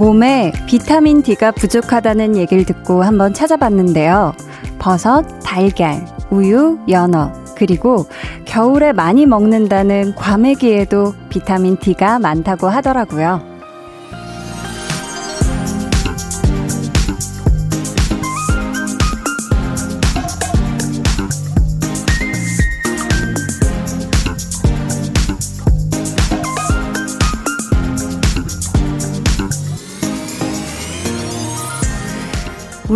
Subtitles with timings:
[0.00, 4.32] 몸에 비타민 D가 부족하다는 얘기를 듣고 한번 찾아봤는데요.
[4.78, 8.06] 버섯, 달걀, 우유, 연어, 그리고
[8.46, 13.49] 겨울에 많이 먹는다는 과메기에도 비타민 D가 많다고 하더라고요.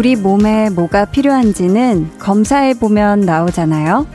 [0.05, 4.07] 우리 몸에 뭐가 필요한지는 검사해 보면 나오잖아요.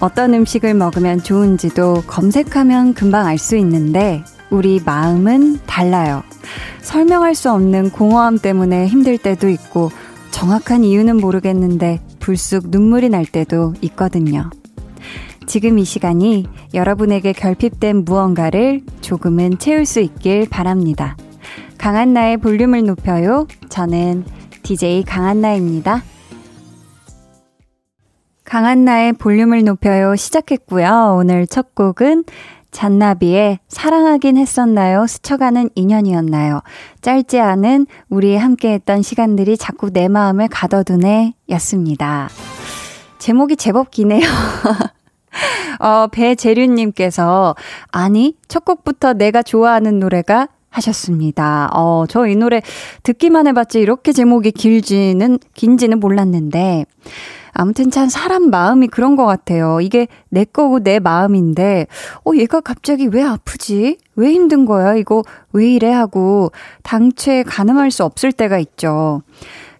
[0.00, 6.22] 어떤 음식을 먹으면 좋은지도 검색하면 금방 알 수 있는데 우리 마음은 달라요.
[6.80, 9.90] 설명할 수 없는 공허함 때문에 힘들 때도 있고
[10.30, 14.48] 정확한 이유는 모르겠는데 불쑥 눈물이 날 때도 있거든요.
[15.46, 21.18] 지금 이 시간이 여러분에게 결핍된 무언가를 조금은 채울 수 있길 바랍니다.
[21.76, 23.46] 강한 나의 볼륨을 높여요.
[23.68, 24.24] 저는
[24.64, 26.02] DJ 강한나입니다.
[28.44, 31.16] 강한나의 볼륨을 높여요 시작했고요.
[31.18, 32.24] 오늘 첫 곡은
[32.70, 35.06] 잔나비의 사랑하긴 했었나요?
[35.06, 36.62] 스쳐가는 인연이었나요?
[37.02, 42.30] 짧지 않은 우리 함께했던 시간들이 자꾸 내 마음을 가둬두네 였습니다.
[43.18, 44.22] 제목이 제법 기네요.
[45.78, 47.54] 어, 배재륜님께서,
[47.90, 51.70] 아니, 첫 곡부터 내가 좋아하는 노래가 하셨습니다.
[51.72, 52.60] 어, 저 이 노래
[53.02, 56.86] 듣기만 해봤지 이렇게 제목이 길지는, 긴지는 몰랐는데,
[57.52, 59.80] 아무튼 참 사람 마음이 그런 것 같아요.
[59.80, 61.86] 이게 내 거고 내 마음인데,
[62.26, 63.98] 어, 얘가 갑자기 왜 아프지?
[64.16, 64.94] 왜 힘든 거야?
[64.96, 65.22] 이거
[65.52, 65.92] 왜 이래?
[65.92, 66.50] 하고
[66.82, 69.22] 당최 가늠할 수 없을 때가 있죠.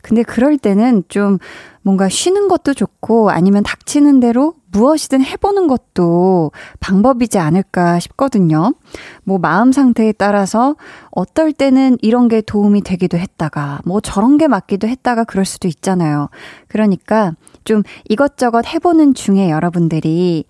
[0.02, 1.38] 근데 그럴 때는 좀
[1.82, 8.74] 뭔가 쉬는 것도 좋고 아니면 닥치는 대로 무엇이든 해보는 것도 방법이지 않을까 싶거든요.
[9.22, 10.74] 뭐 마음 상태에 따라서
[11.12, 16.28] 어떨 때는 이런 게 도움이 되기도 했다가 뭐 저런 게 맞기도 했다가 그럴 수도 있잖아요.
[16.66, 17.32] 그러니까
[17.64, 20.44] 좀 이것저것 해보는 중에 여러분들이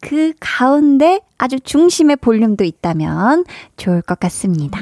[0.00, 3.44] 그 가운데 아주 중심의 볼륨도 있다면
[3.76, 4.80] 좋을 것 같습니다.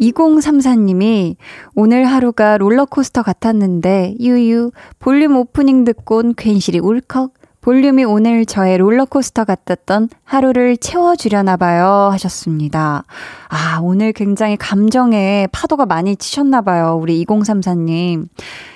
[0.00, 1.36] 2034님이
[1.74, 10.08] 오늘 하루가 롤러코스터 같았는데 유유 볼륨 오프닝 듣곤 괜시리 울컥 볼륨이 오늘 저의 롤러코스터 같았던
[10.24, 13.04] 하루를 채워주려나 봐요 하셨습니다.
[13.48, 18.28] 아 오늘 굉장히 감정에 파도가 많이 치셨나 봐요 우리 2034님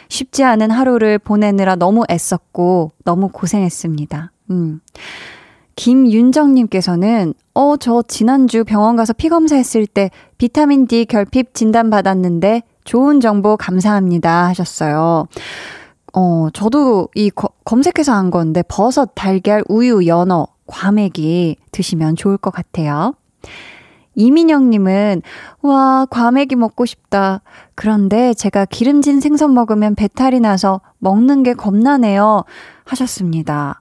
[0.08, 4.32] 쉽지 않은 하루를 보내느라 너무 애썼고 너무 고생했습니다.
[4.50, 4.80] 음.
[5.76, 13.20] 김윤정님께서는, 어, 저 지난주 병원 가서 피 검사했을 때 비타민 D 결핍 진단 받았는데 좋은
[13.20, 15.26] 정보 감사합니다 하셨어요.
[16.14, 22.50] 어, 저도 이 거, 검색해서 한 건데 버섯, 달걀, 우유, 연어, 과메기 드시면 좋을 것
[22.50, 23.14] 같아요.
[24.14, 25.22] 이민영님은,
[25.62, 27.40] 와, 과메기 먹고 싶다.
[27.74, 32.44] 그런데 제가 기름진 생선 먹으면 배탈이 나서 먹는 게 겁나네요.
[32.84, 33.80] 하셨습니다.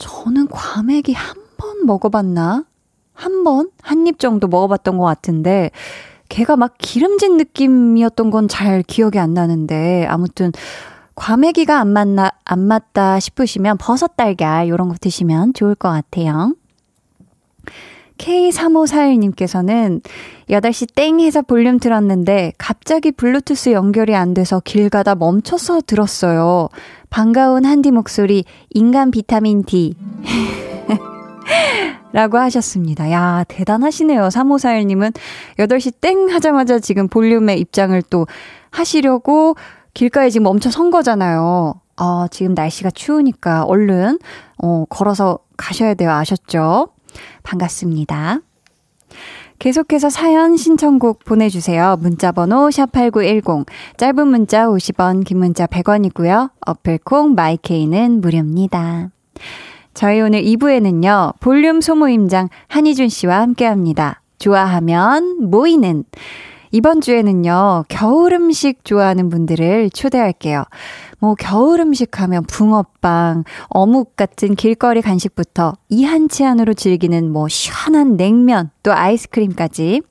[0.00, 2.64] 저는 과메기 한 번 먹어봤나?
[3.12, 3.70] 한 번?
[3.82, 5.70] 한 입 정도 먹어봤던 것 같은데,
[6.30, 10.52] 걔가 막 기름진 느낌이었던 건 잘 기억이 안 나는데, 아무튼,
[11.16, 16.54] 과메기가 안 맞나, 안 맞다 싶으시면 버섯 달걀, 요런 거 드시면 좋을 것 같아요.
[18.20, 20.02] K3541님께서는
[20.50, 26.68] 8시 땡 해서 볼륨 틀었는데 갑자기 블루투스 연결이 안 돼서 길 가다 멈춰서 들었어요.
[27.08, 29.94] 반가운 한디 목소리, 인간 비타민 D.
[32.12, 33.10] 라고 하셨습니다.
[33.10, 34.22] 야, 대단하시네요.
[34.22, 35.14] 3541님은
[35.58, 38.26] 8시 땡 하자마자 지금 볼륨의 입장을 또
[38.70, 39.54] 하시려고
[39.94, 41.80] 길가에 지금 멈춰 선 거잖아요.
[41.96, 44.18] 아, 지금 날씨가 추우니까 얼른,
[44.62, 46.10] 어, 걸어서 가셔야 돼요.
[46.10, 46.88] 아셨죠?
[47.42, 48.40] 반갑습니다.
[49.58, 51.98] 계속해서 사연 신청곡 보내주세요.
[52.00, 53.66] 문자번호 샵8910,
[53.98, 56.50] 짧은 문자 50원, 긴 문자 100원이고요.
[56.66, 59.10] 어플콩 마이케이는 무료입니다.
[59.92, 64.22] 저희 오늘 2부에는요, 볼륨 소모임장 한희준 씨와 함께 합니다.
[64.38, 66.04] 좋아하면 모이는.
[66.72, 70.64] 이번 주에는요, 겨울 음식 좋아하는 분들을 초대할게요.
[71.18, 78.70] 뭐 겨울 음식 하면 붕어빵, 어묵 같은 길거리 간식부터 이한치 안으로 즐기는 뭐 시원한 냉면,
[78.84, 80.02] 또 아이스크림까지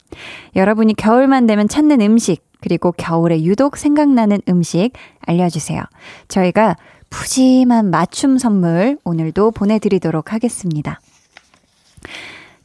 [0.56, 4.92] 여러분이 겨울만 되면 찾는 음식, 그리고 겨울에 유독 생각나는 음식
[5.26, 5.82] 알려주세요.
[6.28, 6.76] 저희가
[7.10, 11.00] 푸짐한 맞춤 선물 오늘도 보내드리도록 하겠습니다.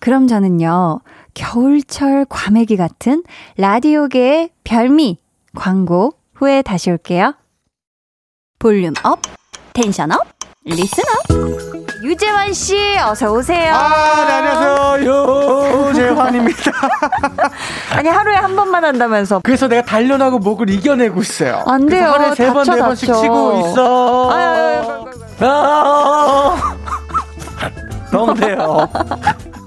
[0.00, 1.00] 그럼 저는요,
[1.34, 3.22] 겨울철 과메기 같은
[3.56, 5.18] 라디오계의 별미
[5.56, 7.34] 광고 후에 다시 올게요.
[8.58, 9.20] Volume up,
[9.72, 10.20] tension up,
[10.64, 11.10] listen up.
[12.04, 13.74] 유재환 씨, 어서 오세요.
[13.74, 15.88] 아, 네, 안녕하세요.
[15.90, 16.70] 유재환 아닙니다.
[17.92, 19.40] 아니 하루에 한 번만 한다면서.
[19.42, 21.64] 그래서 내가 단련하고 목을 이겨내고 있어요.
[21.66, 22.10] 안 돼요.
[22.10, 24.30] 하루에 세 번, 네 번씩 치고 있어.
[24.32, 25.04] 아,
[28.10, 28.88] 덩돼요.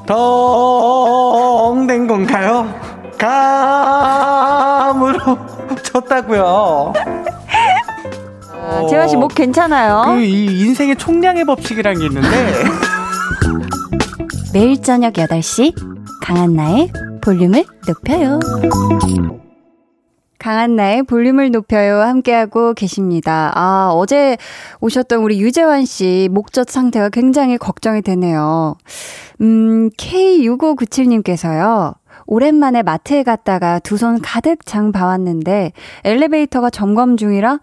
[0.07, 2.68] 덩된 건가요?
[3.18, 5.19] 감으로
[5.83, 6.94] 쳤다고요.
[8.54, 10.04] 아, 재환 씨목 괜찮아요?
[10.13, 12.30] 그 이 인생의 총량의 법칙이란 게 있는데
[14.54, 15.74] 매일 저녁 8시
[16.21, 18.39] 강한나의 볼륨을 높여요.
[20.39, 22.01] 강한나의 볼륨을 높여요.
[22.01, 23.51] 함께하고 계십니다.
[23.56, 24.38] 아, 어제
[24.81, 28.75] 오셨던 우리 유재환 씨 목젖 상태가 굉장히 걱정이 되네요.
[29.42, 31.95] 음, K6597님께서요.
[32.25, 35.72] 오랜만에 마트에 갔다가 두 손 가득 장 봐왔는데
[36.04, 37.60] 엘리베이터가 점검 중이라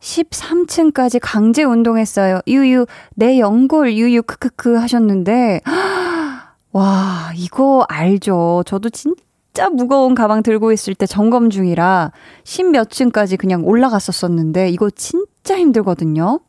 [0.00, 2.40] 13층까지 강제 운동했어요.
[2.46, 5.62] 유유, 내 연골 유유, 크크크 하셨는데,
[6.72, 8.62] 와, 이거 알죠.
[8.66, 9.14] 저도 진
[9.54, 12.10] 짜 무거운 가방 들고 있을 때 점검 중이라
[12.42, 16.40] 10몇 층까지 그냥 올라갔었었는데, 이거 진짜 힘들거든요.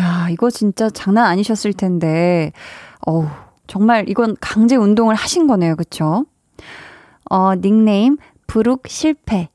[0.00, 2.52] 야, 이거 진짜 장난 아니셨을 텐데,
[3.06, 3.26] 어우,
[3.68, 5.76] 정말 이건 강제 운동을 하신 거네요.
[5.76, 6.26] 그쵸?
[7.30, 8.16] 어, 닉네임,
[8.48, 9.48] 부룩 실패.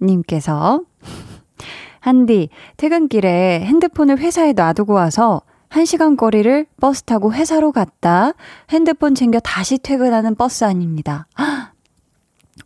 [0.00, 0.80] 님께서
[2.00, 2.48] 한디,
[2.78, 8.32] 퇴근길에 핸드폰을 회사에 놔두고 와서 1시간 거리를 버스 타고 회사로 갔다
[8.70, 11.26] 핸드폰 챙겨 다시 퇴근하는 버스 아닙니다.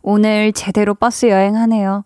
[0.01, 2.03] 오늘 제대로 버스 여행하네요.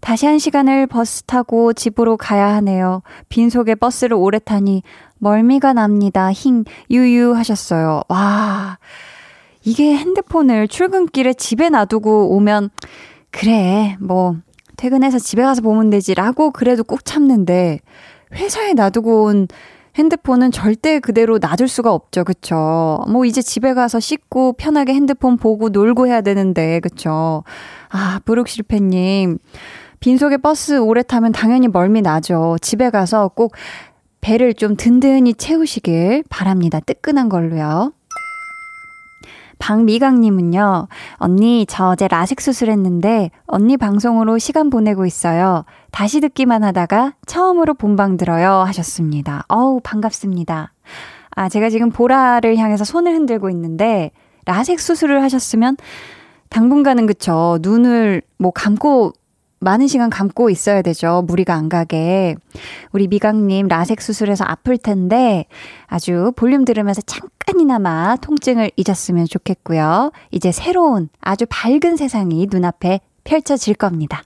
[0.00, 3.02] 다시 한 시간을 버스 타고 집으로 가야 하네요.
[3.28, 4.82] 빈속에 버스를 오래 타니
[5.18, 6.30] 멀미가 납니다.
[6.30, 8.02] 힝, 유유 하셨어요.
[8.08, 8.78] 와,
[9.62, 12.68] 이게 핸드폰을 출근길에 집에 놔두고 오면,
[13.30, 14.36] 그래, 뭐,
[14.76, 17.80] 퇴근해서 집에 가서 보면 되지라고 그래도 꼭 참는데
[18.34, 19.48] 회사에 놔두고 온
[19.96, 22.24] 핸드폰은 절대 그대로 놔둘 수가 없죠.
[22.24, 23.04] 그쵸?
[23.08, 27.44] 뭐 이제 집에 가서 씻고 편하게 핸드폰 보고 놀고 해야 되는데, 그쵸?
[27.90, 29.38] 아, 브룩실패님.
[30.00, 32.56] 빈속에 버스 오래 타면 당연히 멀미 나죠.
[32.60, 33.54] 집에 가서 꼭
[34.20, 36.80] 배를 좀 든든히 채우시길 바랍니다.
[36.80, 37.92] 뜨끈한 걸로요.
[39.64, 45.64] 박미강님은요, 언니, 저 어제 라식 수술했는데, 언니 방송으로 시간 보내고 있어요.
[45.90, 48.62] 다시 듣기만 하다가 처음으로 본방 들어요.
[48.66, 49.46] 하셨습니다.
[49.48, 50.74] 어우, 반갑습니다.
[51.30, 54.10] 아, 제가 지금 보라를 향해서 손을 흔들고 있는데,
[54.44, 55.78] 라섹 수술을 하셨으면,
[56.50, 57.56] 당분간은 그쵸.
[57.62, 59.14] 눈을 뭐 감고
[59.64, 61.24] 많은 시간 감고 있어야 되죠.
[61.26, 62.36] 무리가 안 가게.
[62.92, 65.46] 우리 미강님 라섹 수술해서 아플 텐데
[65.86, 70.12] 아주 볼륨 들으면서 잠깐이나마 통증을 잊었으면 좋겠고요.
[70.30, 74.22] 이제 새로운 아주 밝은 세상이 눈앞에 펼쳐질 겁니다.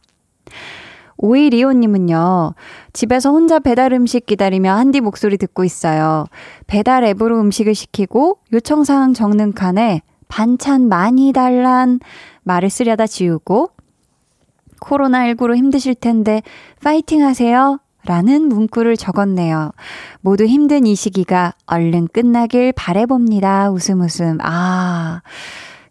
[1.18, 2.54] 오이리오님은요,
[2.92, 6.26] 집에서 혼자 배달 음식 기다리며 한디 목소리 듣고 있어요.
[6.68, 11.98] 배달 앱으로 음식을 시키고 요청사항 적는 칸에 반찬 많이 달란
[12.44, 13.70] 말을 쓰려다 지우고
[14.80, 16.42] 코로나19로 힘드실 텐데
[16.82, 17.78] 파이팅 하세요.
[18.04, 19.72] 라는 문구를 적었네요.
[20.20, 23.70] 모두 힘든 이 시기가 얼른 끝나길 바래봅니다.
[23.70, 24.38] 웃음 웃음.
[24.40, 25.20] 아.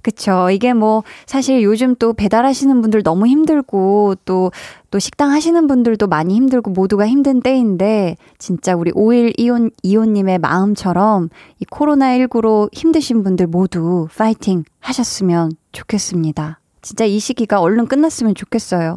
[0.07, 0.49] 그쵸.
[0.49, 4.51] 이게 뭐, 사실 요즘 또 배달하시는 분들 너무 힘들고, 또,
[4.89, 11.27] 또 식당 하시는 분들도 많이 힘들고, 모두가 힘든 때인데, 진짜 우리 5125, 이호님의 마음처럼
[11.59, 16.61] 이 코로나19로 힘드신 분들 모두 파이팅 하셨으면 좋겠습니다.
[16.87, 18.95] 진짜 이 시기가 얼른 끝났으면 좋겠어요.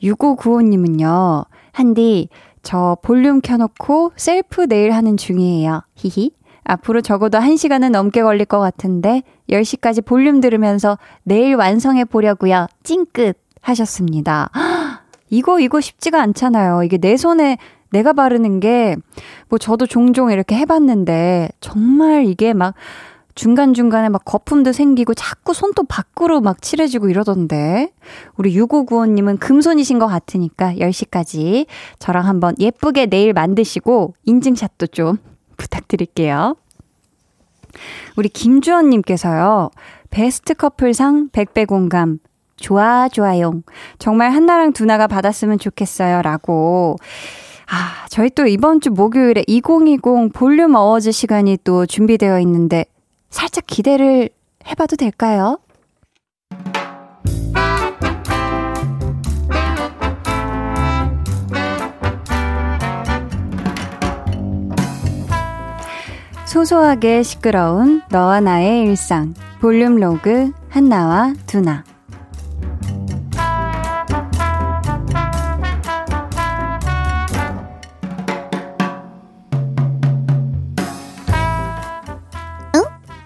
[0.00, 2.28] 6595님은요, 한디,
[2.62, 5.82] 저 볼륨 켜놓고 셀프 네일 하는 중이에요.
[5.96, 6.30] 히히.
[6.62, 12.68] 앞으로 적어도 1시간은 넘게 걸릴 것 같은데, 10시까지 볼륨 들으면서 네일 완성해 보려고요.
[12.84, 14.48] 찡긋 하셨습니다.
[15.28, 16.84] 이거, 이거 쉽지가 않잖아요.
[16.84, 17.58] 이게 내 손에
[17.90, 18.94] 내가 바르는 게,
[19.48, 22.74] 뭐 저도 종종 이렇게 해 봤는데, 정말 이게 막,
[23.36, 27.92] 중간중간에 막 거품도 생기고 자꾸 손톱 밖으로 막 칠해지고 이러던데.
[28.36, 31.66] 우리 6595님은 금손이신 것 같으니까 10시까지
[31.98, 35.18] 저랑 한번 예쁘게 내일 만드시고 인증샷도 좀
[35.56, 36.56] 부탁드릴게요.
[38.16, 39.70] 우리 김주원님께서요.
[40.08, 42.18] 베스트 커플상 100배 공감.
[42.56, 43.60] 좋아, 좋아요.
[43.98, 46.22] 정말 한나랑 두나가 받았으면 좋겠어요.
[46.22, 46.96] 라고.
[47.68, 52.86] 아, 저희 또 이번 주 목요일에 2020 볼륨 어워즈 시간이 또 준비되어 있는데
[53.36, 54.30] 살짝 기대를
[54.66, 55.58] 해봐도 될까요?
[66.46, 71.84] 소소하게 시끄러운 너와 나의 일상 볼륨 로그 한나와 두나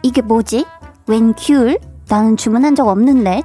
[0.02, 0.66] 이게 뭐지?
[1.06, 1.78] 웬 귤?
[2.08, 3.42] 나는 주문한 적 없는데.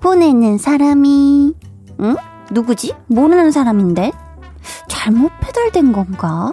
[0.00, 1.54] 보내는 사람이,
[2.00, 2.16] 응?
[2.50, 2.94] 누구지?
[3.06, 4.12] 모르는 사람인데?
[4.88, 6.52] 잘못 배달된 건가?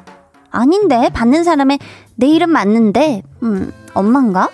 [0.50, 1.80] 아닌데, 받는 사람의
[2.16, 4.50] 내 이름 맞는데, 음, 엄만가?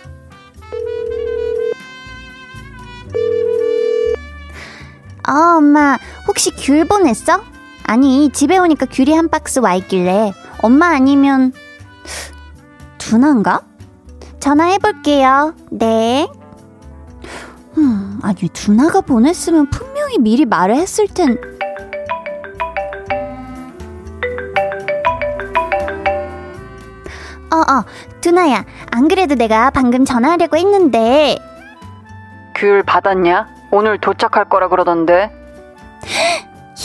[5.23, 7.41] 아, 엄마, 혹시 귤 보냈어?
[7.83, 11.53] 아니, 집에 오니까 귤이 한 박스 와 있길래, 엄마 아니면,
[12.97, 13.61] 두나인가?
[14.39, 15.53] 전화해볼게요.
[15.71, 16.27] 네.
[17.77, 21.37] 음, 아니, 두나가 보냈으면 분명히 미리 말을 했을 텐.
[27.51, 27.83] 어, 어,
[28.21, 28.63] 두나야.
[28.91, 31.37] 안 그래도 내가 방금 전화하려고 했는데.
[32.55, 33.47] 귤 받았냐?
[33.71, 35.31] 오늘 도착할 거라 그러던데.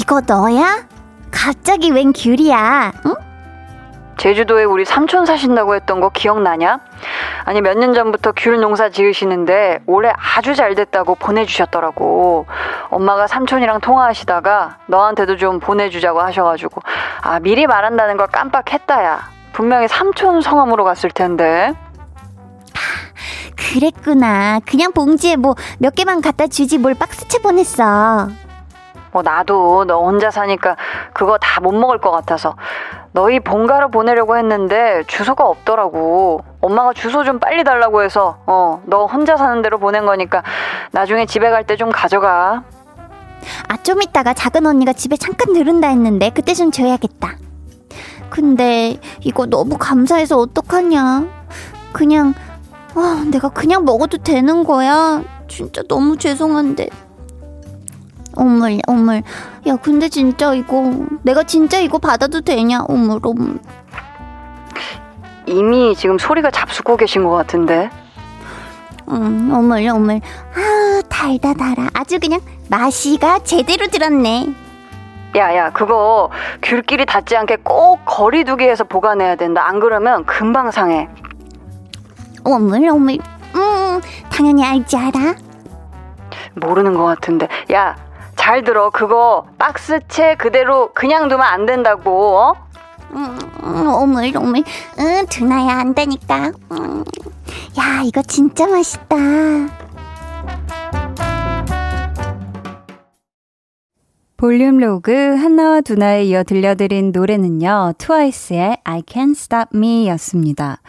[0.00, 0.86] 이거 너야?
[1.30, 2.92] 갑자기 웬 귤이야?
[3.06, 3.14] 응?
[4.28, 6.78] 제주도에 우리 삼촌 사신다고 했던 거 기억나냐?
[7.44, 12.46] 아니 몇 년 전부터 귤 농사 지으시는데 올해 아주 잘 됐다고 보내주셨더라고.
[12.88, 16.80] 엄마가 삼촌이랑 통화하시다가 너한테도 좀 보내주자고 하셔가지고
[17.20, 19.28] 아 미리 말한다는 걸 깜빡했다야.
[19.52, 21.74] 분명히 삼촌 성함으로 갔을 텐데.
[23.56, 24.60] 그랬구나.
[24.64, 28.28] 그냥 봉지에 뭐 몇 개만 갖다 주지 뭘 박스채 보냈어.
[29.14, 30.76] 뭐 나도 너 혼자 사니까
[31.14, 32.56] 그거 다 못 먹을 것 같아서
[33.12, 36.40] 너희 본가로 보내려고 했는데 주소가 없더라고.
[36.60, 40.42] 엄마가 주소 좀 빨리 달라고 해서 어 너 혼자 사는 대로 보낸 거니까
[40.90, 42.64] 나중에 집에 갈 때 좀 가져가.
[43.68, 47.36] 아, 좀 이따가 작은 언니가 집에 잠깐 들른다 했는데 그때 좀 줘야겠다.
[48.30, 51.24] 근데 이거 너무 감사해서 어떡하냐.
[51.92, 52.34] 그냥,
[52.96, 55.22] 아, 내가 그냥 먹어도 되는 거야.
[55.46, 56.88] 진짜 너무 죄송한데.
[58.36, 59.22] 어물, 어물.
[59.66, 62.82] 야, 근데 진짜 이거, 내가 진짜 이거 받아도 되냐?
[62.88, 63.58] 어물, 어물.
[65.46, 67.90] 이미 지금 소리가 잡수고 계신 것 같은데.
[69.08, 70.20] 음, 어물, 어물.
[70.54, 71.88] 아, 달다, 달아.
[71.92, 74.54] 아주 그냥 맛이가 제대로 들었네.
[75.36, 76.30] 야야 그거
[76.62, 79.66] 귤끼리 닿지 않게 꼭 거리 두기 해서 보관해야 된다.
[79.66, 81.08] 안 그러면 금방 상해.
[82.44, 83.18] 어물, 어물.
[83.56, 84.00] 음,
[84.30, 85.34] 당연히 알지 알아.
[86.54, 87.48] 모르는 것 같은데.
[87.72, 87.96] 야,
[88.44, 88.90] 잘 들어.
[88.90, 92.36] 그거 박스채 그대로 그냥 두면 안 된다고.
[92.36, 92.52] 어?
[93.12, 94.62] 음, 음, 어물, 어물.
[94.98, 96.52] 응, 두나야 안다니까.
[96.72, 97.04] 음.
[97.78, 99.16] 야, 이거 진짜 맛있다.
[104.36, 107.94] 볼륨 로그 한나와 두나에 이어 들려드린 노래는요.
[107.96, 110.82] 트와이스의 I Can't Stop Me 였습니다.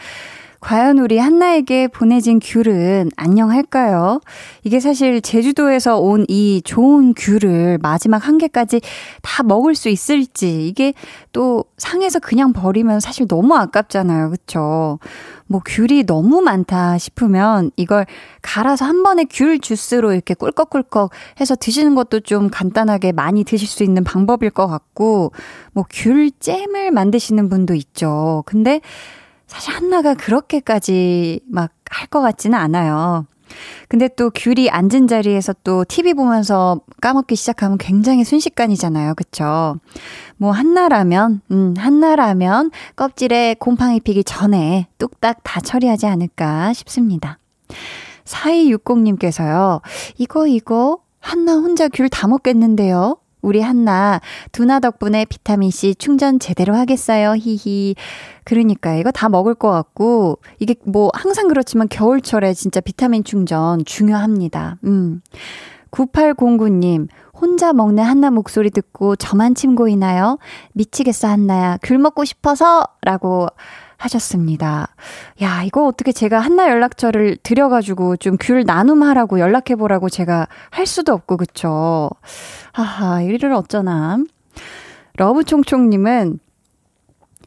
[0.65, 4.19] 과연 우리 한나에게 보내진 귤은 안녕할까요?
[4.63, 8.81] 이게 사실 제주도에서 온 이 좋은 귤을 마지막 한 개까지
[9.21, 10.95] 다 먹을 수 있을지 이게
[11.31, 14.31] 또 상해서 그냥 버리면 사실 너무 아깝잖아요.
[14.31, 14.97] 그쵸?
[15.45, 18.07] 뭐 귤이 너무 많다 싶으면 이걸
[18.41, 23.83] 갈아서 한 번에 귤 주스로 이렇게 꿀꺽꿀꺽 해서 드시는 것도 좀 간단하게 많이 드실 수
[23.83, 25.31] 있는 방법일 것 같고
[25.73, 28.41] 뭐 귤 잼을 만드시는 분도 있죠.
[28.47, 28.81] 근데
[29.47, 33.25] 사실 한나가 그렇게까지 막 할 것 같지는 않아요.
[33.87, 39.13] 근데 또 귤이 앉은 자리에서 또 TV 보면서 까먹기 시작하면 굉장히 순식간이잖아요.
[39.15, 39.77] 그쵸?
[40.37, 47.37] 뭐 한나라면, 음, 한나라면 껍질에 곰팡이 피기 전에 뚝딱 다 처리하지 않을까 싶습니다.
[48.25, 49.81] 4260님께서요,
[50.17, 53.17] 이거, 이거, 한나 혼자 귤 다 먹겠는데요?
[53.45, 54.19] 우리 한나,
[54.51, 57.35] 두나 덕분에 비타민C 충전 제대로 하겠어요.
[57.35, 57.95] 히히.
[58.43, 64.77] 그러니까 이거 다 먹을 것 같고, 이게 뭐 항상 그렇지만 겨울철에 진짜 비타민 충전 중요합니다.
[64.85, 65.21] 음.
[65.91, 70.39] 9809님, 혼자 먹는 한나 목소리 듣고 저만 침 고이나요?
[70.73, 71.77] 미치겠어, 한나야.
[71.83, 72.83] 귤 먹고 싶어서!
[73.01, 73.47] 라고
[74.05, 74.87] 하셨습니다.
[75.41, 81.37] 야, 이거 어떻게 제가 한나 연락처를 드려가지고 좀 귤 나눔하라고 연락해보라고 제가 할 수도 없고,
[81.37, 82.09] 그쵸?
[82.73, 84.17] 하하, 이를 어쩌나.
[85.17, 86.39] 러브총총님은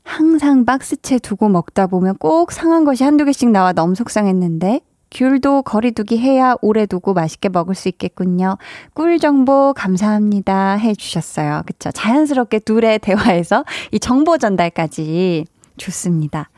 [0.04, 6.18] 항상 박스채 두고 먹다 보면 꼭 상한 것이 한두 개씩 나와 너무 속상했는데, 귤도 거리두기
[6.18, 8.56] 해야 오래 두고 맛있게 먹을 수 있겠군요.
[8.94, 10.74] 꿀 정보 감사합니다.
[10.74, 11.62] 해주셨어요.
[11.66, 11.90] 그쵸.
[11.90, 15.46] 자연스럽게 둘의 대화에서 이 정보 전달까지
[15.78, 16.50] 좋습니다.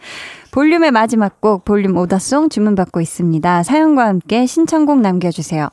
[0.50, 3.62] 볼륨의 마지막 곡 볼륨 오다송 주문받고 있습니다.
[3.62, 5.68] 사연과 함께 신청곡 남겨주세요.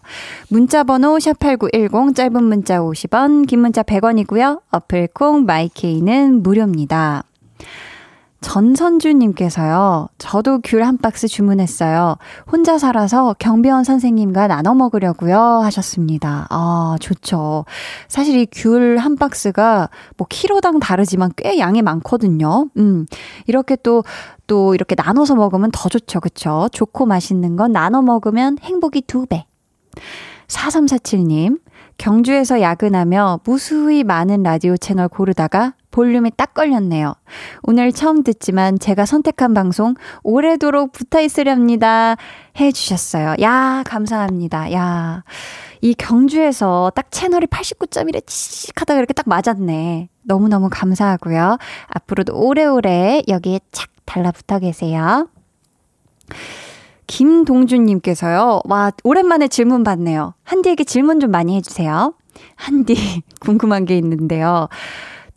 [0.50, 4.62] 문자번호 샵8910 짧은 문자 50원 긴 문자 100원이고요.
[4.72, 7.24] 어플콩 마이케이는 무료입니다.
[8.42, 12.16] 전선주님께서요, 저도 귤 한 박스 주문했어요.
[12.52, 15.38] 혼자 살아서 경비원 선생님과 나눠 먹으려고요.
[15.64, 16.48] 하셨습니다.
[16.50, 17.66] 아, 좋죠.
[18.08, 22.68] 사실 이 귤 한 박스가 뭐 키로당 다르지만 꽤 양이 많거든요.
[22.78, 23.06] 음,
[23.48, 24.04] 이렇게 또,
[24.46, 26.20] 또 이렇게 나눠서 먹으면 더 좋죠.
[26.20, 26.70] 그쵸?
[26.72, 29.46] 좋고 맛있는 건 나눠 먹으면 행복이 두 배.
[30.48, 31.60] 4347님,
[31.98, 37.16] 경주에서 야근하며 무수히 많은 라디오 채널 고르다가 볼륨이 딱 걸렸네요.
[37.64, 42.18] 오늘 처음 듣지만 제가 선택한 방송 오래도록 붙어 있으렵니다.
[42.60, 43.34] 해 주셨어요.
[43.42, 44.74] 야, 감사합니다.
[44.74, 45.24] 야.
[45.82, 50.10] 이 경주에서 딱 채널이 89.1에 치익 하다가 이렇게 딱 맞았네.
[50.22, 51.58] 너무너무 감사하고요.
[51.88, 55.28] 앞으로도 오래오래 여기에 착 달라붙어 계세요.
[57.08, 58.62] 김동준님께서요.
[58.66, 60.36] 와, 오랜만에 질문 받네요.
[60.44, 62.14] 한디에게 질문 좀 많이 해주세요.
[62.56, 62.94] 한디,
[63.42, 64.68] 궁금한 게 있는데요.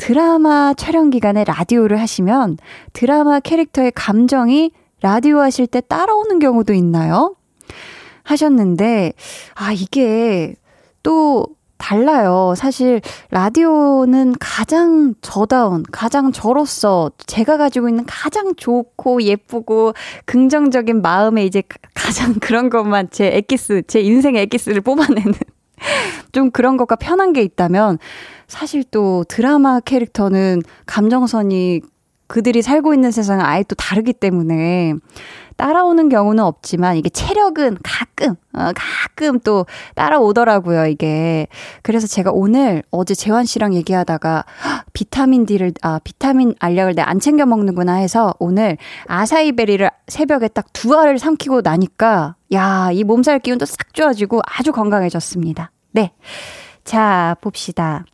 [0.01, 2.57] 드라마 촬영 기간에 라디오를 하시면
[2.95, 7.37] 드라마 캐릭터의 감정이 라디오 하실 때 따라오는 경우도 있나요?
[8.23, 9.13] 하셨는데,
[9.55, 10.55] 아, 이게
[11.03, 12.55] 또 달라요.
[12.57, 19.93] 사실 라디오는 가장 저다운, 가장 저로서 제가 가지고 있는 가장 좋고 예쁘고
[20.25, 21.63] 긍정적인 마음에 이제
[21.95, 25.35] 가장 그런 것만 제 엑기스, 제 인생의 엑기스를 뽑아내는
[26.33, 27.99] 좀 그런 것과 편한 게 있다면
[28.47, 31.81] 사실 또 드라마 캐릭터는 감정선이
[32.27, 34.95] 그들이 살고 있는 세상은 아예 또 다르기 때문에
[35.57, 41.49] 따라오는 경우는 없지만 이게 체력은 가끔 어, 가끔 또 따라오더라고요 이게.
[41.83, 44.45] 그래서 제가 오늘 어제 재환 씨랑 얘기하다가
[44.95, 51.19] 비타민 D를 아 비타민 알약을 내안 챙겨 먹는구나 해서 오늘 아사이베리를 새벽에 딱 두 알을
[51.19, 56.13] 삼키고 나니까 야 이 몸살 기운도 싹 좋아지고 아주 건강해졌습니다 네
[56.85, 58.05] 자 봅시다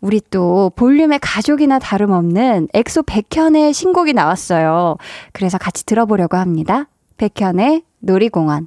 [0.00, 4.96] 우리 또 볼륨의 가족이나 다름없는 엑소 백현의 신곡이 나왔어요.
[5.32, 6.88] 그래서 같이 들어보려고 합니다.
[7.18, 8.66] 백현의 놀이공원.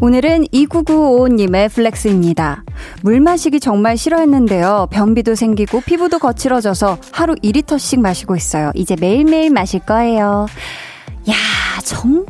[0.00, 2.64] 오늘은 2995님의 flex입니다.
[3.02, 4.88] 물 마시기 정말 싫어했는데요.
[4.90, 8.72] 변비도 생기고 피부도 거칠어져서 하루 2리터씩 마시고 있어요.
[8.74, 10.46] 이제 매일매일 마실 거예요.
[11.30, 11.34] 야,
[11.84, 12.26] 정말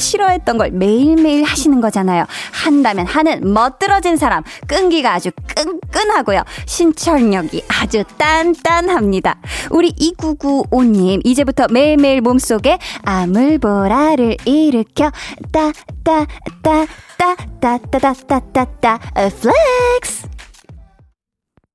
[0.00, 2.24] 싫어했던 걸 매일매일 하시는 거잖아요.
[2.52, 6.42] 한다면 하는 멋들어진 사람, 끈기가 아주 끈끈하고요.
[6.66, 9.36] 신철력이 아주 단단합니다.
[9.70, 15.10] 우리 2995님, 이제부터 매일매일 몸속에 아물보라를 일으켜
[15.52, 15.72] 따,
[16.04, 16.26] 따,
[16.62, 20.33] 따, 따, 따, 따, 따, 따, 따, 따, Flex!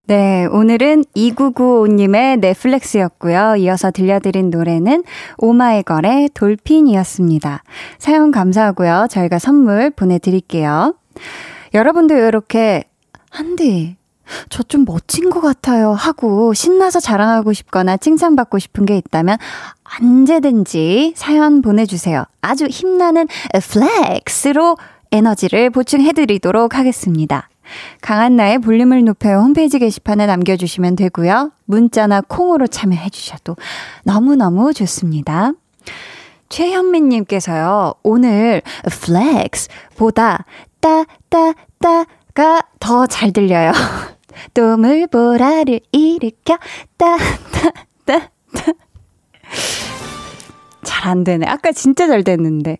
[0.10, 3.58] 네, 오늘은 2995님의 flex였고요.
[3.58, 5.04] 이어서 들려드린 노래는
[5.38, 7.62] 오마이걸의 Dolphin이었습니다.
[8.00, 9.06] 사연 감사하고요.
[9.12, 10.96] 저희가 선물 보내드릴게요.
[11.76, 12.86] 여러분도 이렇게
[13.30, 13.98] 한디
[14.50, 19.38] 저 좀 멋진 것 같아요 하고 신나서 자랑하고 싶거나 칭찬받고 싶은 게 있다면
[20.02, 22.26] 언제든지 사연 보내주세요.
[22.42, 24.76] 아주 힘나는 flex로
[25.12, 27.49] 에너지를 보충해드리도록 하겠습니다.
[28.02, 31.52] 강한나의 볼륨을 높여 홈페이지 게시판에 남겨주시면 되고요.
[31.66, 33.56] 문자나 콩으로 참여해 주셔도
[34.04, 35.54] 너무너무 좋습니다.
[36.50, 40.46] 최현민님께서요, 오늘 flex보다
[40.80, 43.72] 따, 따, 따가 더 잘 들려요.
[44.54, 46.58] 또 물 보라를 일으켜
[46.98, 47.72] 따, 따,
[48.04, 48.20] 따,
[48.54, 48.74] 따.
[50.84, 51.46] 잘 안 되네.
[51.48, 52.78] 아까 진짜 잘 됐는데.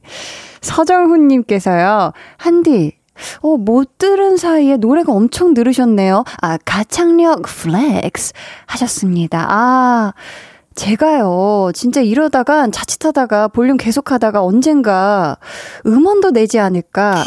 [0.62, 2.98] 서정훈님께서요, 한디,
[3.42, 6.24] 어, 못 들은 사이에 노래가 엄청 늘으셨네요.
[6.42, 8.34] 아, 가창력 flex
[8.66, 9.46] 하셨습니다.
[9.50, 10.14] 아,
[10.76, 15.38] 제가요, 진짜 이러다가 자칫하다가 볼륨 계속 하다가 언젠가
[15.86, 17.16] 음원도 내지 않을까.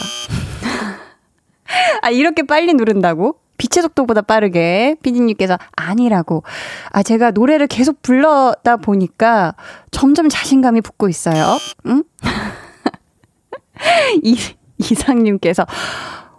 [2.02, 3.37] 아, 이렇게 빨리 누른다고?
[3.59, 6.42] 빛의 속도보다 빠르게 피디님께서 아니라고.
[6.90, 9.55] 아, 제가 노래를 계속 불러다 보니까
[9.90, 11.59] 점점 자신감이 붙고 있어요.
[11.87, 12.02] 응?
[14.22, 14.37] 이,
[14.90, 15.66] 이상님께서,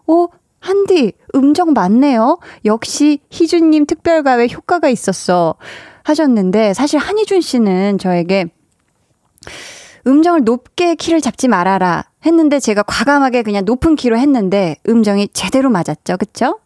[0.08, 0.28] 어,
[0.60, 2.40] 한디, 음정 맞네요.
[2.66, 5.56] 역시 희준님 특별가에 효과가 있었어.
[6.04, 8.48] 하셨는데, 사실 한희준 씨는 저에게
[10.06, 16.18] 음정을 높게 키를 잡지 말아라 했는데 제가 과감하게 그냥 높은 키로 했는데 음정이 제대로 맞았죠.
[16.18, 16.60] 그쵸?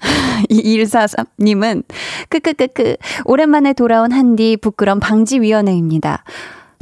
[0.50, 1.84] 2143님은
[2.28, 6.24] 크크크크 오랜만에 돌아온 한디 부끄럼 방지위원회입니다.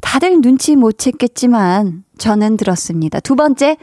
[0.00, 3.18] 다들 눈치 못 챘겠지만 저는 들었습니다.
[3.20, 3.76] 두 번째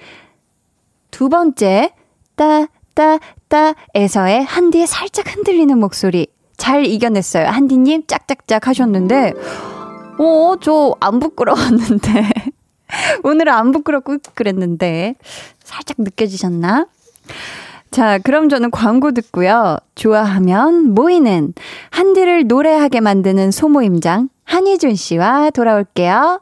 [1.15, 1.91] 두 번째
[2.35, 3.19] 따 따
[3.93, 7.47] 따에서의 한디의 살짝 흔들리는 목소리 잘 이겨냈어요.
[7.47, 9.33] 한디님 짝짝짝 하셨는데
[10.17, 12.09] 어, 저 안 부끄러웠는데.
[13.23, 15.15] 오늘은 안 부끄럽고 그랬는데.
[15.63, 16.87] 살짝 느껴지셨나?
[17.91, 19.77] 자, 그럼 저는 광고 듣고요.
[19.95, 21.53] 좋아하면 모이는
[21.91, 26.41] 한디를 노래하게 만드는 소모임장 한희준 씨와 돌아올게요.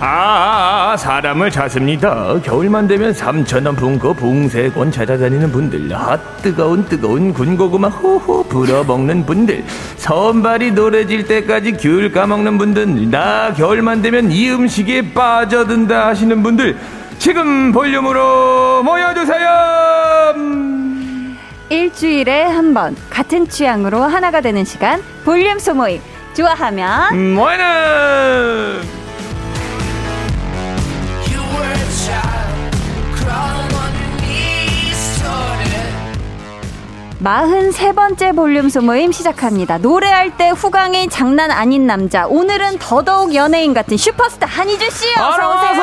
[0.00, 2.40] 아, 사람을 찾습니다.
[2.44, 9.64] 겨울만 되면 삼천원 분고 붕세권 찾아다니는 분들, 핫 뜨거운 뜨거운 군고구마 호호 불어먹는 분들,
[9.96, 16.76] 선발이 노래질 때까지 귤 까먹는 분들, 나 겨울만 되면 이 음식에 빠져든다 하시는 분들,
[17.18, 19.48] 지금 볼륨으로 모여주세요.
[21.70, 26.00] 일주일에 한 번 같은 취향으로 하나가 되는 시간 볼륨 소모임
[26.34, 28.80] 좋아하면 모이는
[37.22, 39.78] 43번째 볼륨 소모임 시작합니다.
[39.78, 42.26] 노래할 때 후광이 장난 아닌 남자.
[42.26, 45.82] 오늘은 더더욱 연예인 같은 슈퍼스타 한희준 씨 어서 오세요.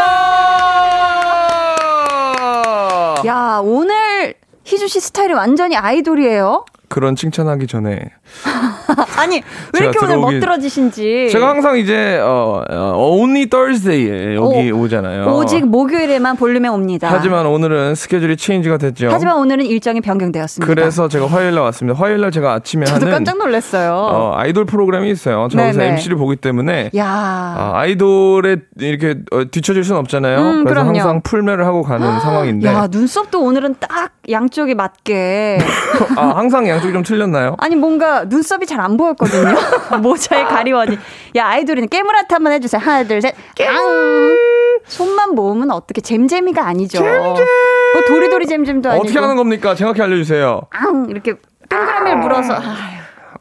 [3.25, 4.33] 야, 오늘
[4.63, 6.65] 희준 씨 스타일이 완전히 아이돌이에요.
[6.89, 7.99] 그런 칭찬하기 전에
[9.17, 9.41] 아니,
[9.73, 11.29] 왜 이렇게 오늘 멋들어지신지.
[11.31, 15.25] 제가 항상 이제 어, 어, Only Thursday에 여기 오, 오잖아요.
[15.35, 17.09] 오직 목요일에만 볼륨에 옵니다.
[17.11, 19.09] 하지만 오늘은 스케줄이 체인지가 됐죠.
[19.11, 20.71] 하지만 오늘은 일정이 변경되었습니다.
[20.71, 21.99] 그래서 제가 화요일 날 왔습니다.
[21.99, 23.93] 화요일 날 제가 아침에 저도 하는 깜짝 놀랐어요.
[23.93, 25.47] 어, 아이돌 프로그램이 있어요.
[25.51, 25.87] 저 네네.
[25.93, 27.05] MC를 보기 때문에 야.
[27.07, 30.37] 아, 아이돌에 이렇게 어, 뒤처질 수는 없잖아요.
[30.39, 30.87] 음, 그래서 그럼요.
[30.99, 35.57] 항상 풀매를 하고 가는 상황인데 야, 눈썹도 오늘은 딱 양쪽에 맞게.
[36.17, 37.55] 아, 항상 양 쪽이 좀 틀렸나요?
[37.59, 39.55] 아니, 뭔가 눈썹이 잘 안 보였거든요.
[40.01, 40.97] 모자에 가리워니.
[41.37, 42.79] 야, 아이돌이는 깨물아트 한번 해주세요.
[42.81, 43.33] 하나, 둘, 셋.
[43.67, 44.37] 앙.
[44.85, 47.01] 손만 모으면 어떻게 잼잼이가 아니죠.
[47.03, 49.03] 뭐 도리도리 잼잼도 아니고.
[49.05, 49.73] 어떻게 하는 겁니까?
[49.75, 50.61] 정확히 알려주세요.
[50.69, 51.07] 앙.
[51.09, 51.33] 이렇게
[51.69, 52.53] 동그라미를 물어서.
[52.53, 52.61] 아유,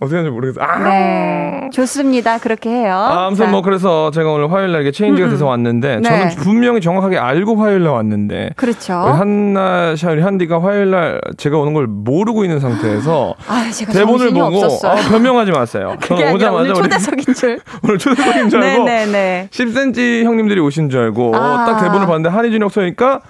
[0.01, 0.65] 어떻게 하는지 모르겠어요.
[0.65, 0.79] 아.
[0.89, 1.71] 네.
[1.73, 2.39] 좋습니다.
[2.39, 2.95] 그렇게 해요.
[2.95, 6.03] 아, 아무튼 자, 뭐 그래서 제가 오늘 화요일 날 이게 체인지가 돼서 왔는데 네.
[6.03, 8.93] 저는 분명히 정확하게 알고 화요일 날 왔는데 그렇죠.
[8.95, 14.65] 한나 샤리 한디가 화요일 날 제가 오는 걸 모르고 있는 상태에서 아, 제가 대본을 보고.
[14.87, 15.97] 아, 변명하지 마세요.
[16.03, 17.61] 그게 오자마자 오늘 초대석인 줄.
[17.85, 19.49] 오늘 초대석인 줄 알고 네네네.
[19.51, 21.65] 10cm 형님들이 오신 줄 알고 아.
[21.67, 23.21] 딱 대본을 봤는데 한희준이 없으니까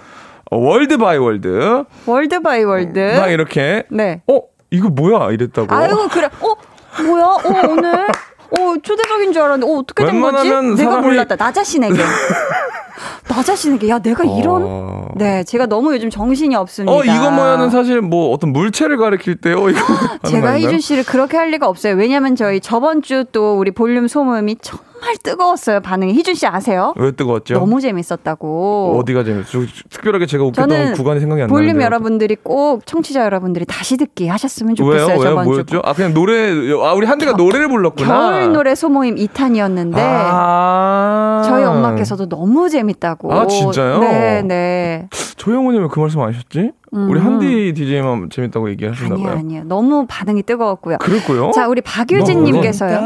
[0.51, 2.99] 어, word by word word by word.
[3.19, 4.21] 막 이렇게 네.
[4.27, 5.73] 어 이거 뭐야 이랬다고.
[5.73, 6.29] 아이고 그래.
[6.41, 7.25] 어 뭐야?
[7.25, 10.49] 어 오늘 어 초대석인 줄 알았는데 어 어떻게 된 거지?
[10.49, 11.35] 내가 몰랐다.
[11.35, 11.95] 나 자신에게.
[13.27, 14.63] 나 자신에게 야 내가 이런.
[14.65, 15.07] 어.
[15.15, 16.91] 네 제가 너무 요즘 정신이 없습니다.
[16.95, 19.79] 어 이거 뭐야는 사실 뭐 어떤 물체를 가리킬 때요 이거
[20.21, 20.57] 거 제가?
[20.59, 21.95] 희준 씨를 그렇게 할 리가 없어요.
[21.95, 25.79] 왜냐면 저희 저번 주 또 우리 볼륨 소모임이 정말 뜨거웠어요.
[25.81, 26.93] 반응이 희준 씨 아세요?
[26.97, 27.55] 왜 뜨거웠죠?
[27.55, 28.97] 너무 재밌었다고.
[28.99, 29.49] 어디가 재밌어?
[29.51, 31.85] 저 특별하게 제가 웃겼던 구간이 생각이 안 볼륨 나는데.
[31.85, 34.91] 여러분들이 꼭 청취자 여러분들이 다시 듣기 하셨으면 왜요?
[34.91, 35.17] 좋겠어요.
[35.19, 35.29] 왜요?
[35.29, 35.65] 저번 뭐였죠?
[35.65, 35.81] 주.
[35.83, 36.51] 아 그냥 노래
[36.83, 38.07] 아 우리 한디가 노래를 불렀구나.
[38.07, 43.33] 겨울 노래 소모임 2탄이었는데 아~ 저희 엄마께서도 너무 재밌 다고.
[43.33, 43.99] 아, 진짜요?
[43.99, 45.07] 네, 네.
[45.37, 46.71] 조영호님 왜 그 말씀 안 하셨지?
[46.91, 49.29] 우리 한디 DJ만 재밌다고 얘기하셨나 아니요.
[49.31, 49.63] 아니요.
[49.65, 50.97] 너무 반응이 뜨거웠고요.
[50.99, 51.51] 그랬고요?
[51.51, 53.01] 자, 우리 박유진 님께서요.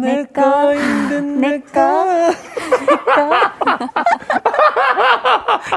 [0.00, 0.72] 내꺼
[1.40, 2.28] 내꺼.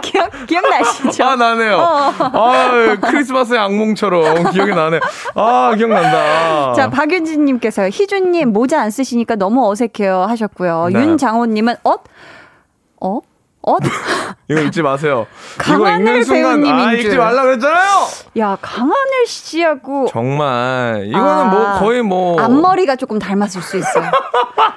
[0.04, 1.24] 기억, 기억나시죠?
[1.24, 1.78] 아 나네요.
[1.78, 2.14] 어.
[2.20, 5.00] 아 크리스마스의 악몽처럼 기억이 나네.
[5.36, 6.74] 아 기억난다.
[6.74, 7.90] 자, 박윤진님께서요.
[7.92, 10.90] 희준님 모자 안 쓰시니까 너무 어색해요 하셨고요.
[10.94, 11.00] 네.
[11.02, 11.96] 윤장호님은 어?
[13.02, 13.20] 어?
[13.64, 13.76] 어?
[14.50, 15.28] 이거 읽지 마세요.
[15.56, 17.18] 이거 강하늘 읽는 순간 아 읽지 줄.
[17.18, 17.88] 말라 그랬잖아요.
[18.40, 24.10] 야, 강하늘 씨하고 정말 이거는 아, 뭐 거의 뭐 앞머리가 조금 닮았을 수 있어요.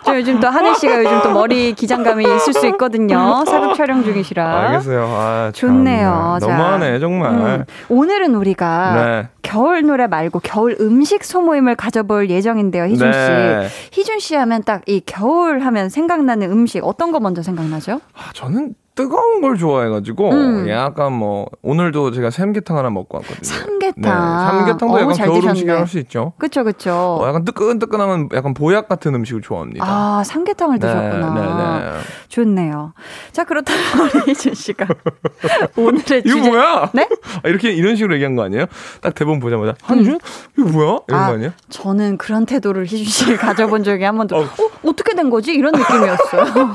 [0.04, 3.42] 저 요즘 또 하늘 씨가 요즘 또 머리 기장감이 있을 수 있거든요.
[3.46, 4.68] 사극 촬영 중이시라.
[4.68, 5.06] 알겠어요.
[5.10, 6.38] 아, 좋네요.
[6.40, 7.30] 자, 너무하네 정말.
[7.32, 9.28] 음, 오늘은 우리가 네.
[9.42, 13.18] 겨울 노래 말고 겨울 음식 소모임을 가져볼 예정인데요, 희준 씨.
[13.18, 13.68] 네.
[13.92, 18.00] 희준 씨 하면 딱 이 겨울 하면 생각나는 음식 어떤 거 먼저 생각나죠?
[18.14, 20.68] 아, 저는 뜨거운 걸 좋아해가지고 음.
[20.68, 23.40] 약간 뭐 오늘도 제가 삼계탕 하나 먹고 왔거든요.
[23.42, 23.92] 삼계탕.
[23.96, 25.50] 네, 삼계탕도 약간 잘 겨울 드셨네.
[25.50, 26.32] 음식이라고 할수 있죠.
[26.38, 26.92] 그쵸, 그쵸.
[27.20, 29.84] 어, 약간 뜨끈뜨끈하면 약간 보약 같은 음식을 좋아합니다.
[29.84, 31.34] 아, 삼계탕을 네, 드셨구나.
[31.34, 31.98] 네, 네.
[32.28, 32.92] 좋네요.
[33.32, 33.82] 자, 그렇다면
[34.14, 34.86] 우리 희준 씨가
[35.76, 36.48] 오늘의 이거 주제.
[36.48, 36.90] 뭐야?
[36.94, 37.08] 네?
[37.42, 38.66] 아, 이렇게 이런 식으로 얘기한 거 아니에요?
[39.00, 40.20] 딱 대본 보자마자 한준
[40.56, 40.98] 이거 뭐야?
[41.08, 41.50] 이런 아, 거 아니에요?
[41.68, 44.36] 저는 그런 태도를 희준 씨 가져본 적이 한 번도.
[44.36, 44.40] 어.
[44.42, 44.46] 어,
[44.86, 45.52] 어떻게 된 거지?
[45.52, 46.74] 이런 느낌이었어요.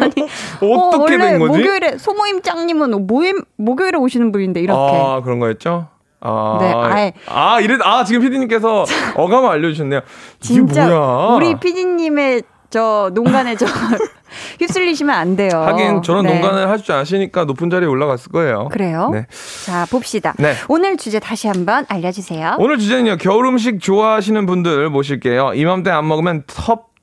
[0.00, 0.12] 아니,
[0.60, 1.58] 어떻게 원 래된 거지?
[1.58, 4.80] 목요일에 소모임 짱님은 모임 목요일에 오시는 분인데 이렇게.
[4.80, 5.88] 아 그런 거였죠?
[6.26, 7.12] 아, 네, 아예.
[7.28, 10.00] 아, 이래, 아, 지금 피디님께서 어감을 알려주셨네요.
[10.40, 11.36] 진짜 뭐야?
[11.36, 13.66] 우리 PD님의 저 농간에 저
[14.58, 15.50] 휩쓸리시면 안 돼요.
[15.52, 16.32] 하긴 저런 네.
[16.32, 18.68] 농간을 할줄 아시니까 높은 자리에 올라갔을 거예요.
[18.72, 19.10] 그래요?
[19.12, 19.26] 네.
[19.66, 20.34] 자, 봅시다.
[20.38, 20.54] 네.
[20.68, 22.56] 오늘 주제 다시 한번 알려주세요.
[22.58, 25.52] 오늘 주제는요, 겨울 음식 좋아하시는 분들 모실게요.
[25.54, 26.93] 이맘때 안 먹으면 텁,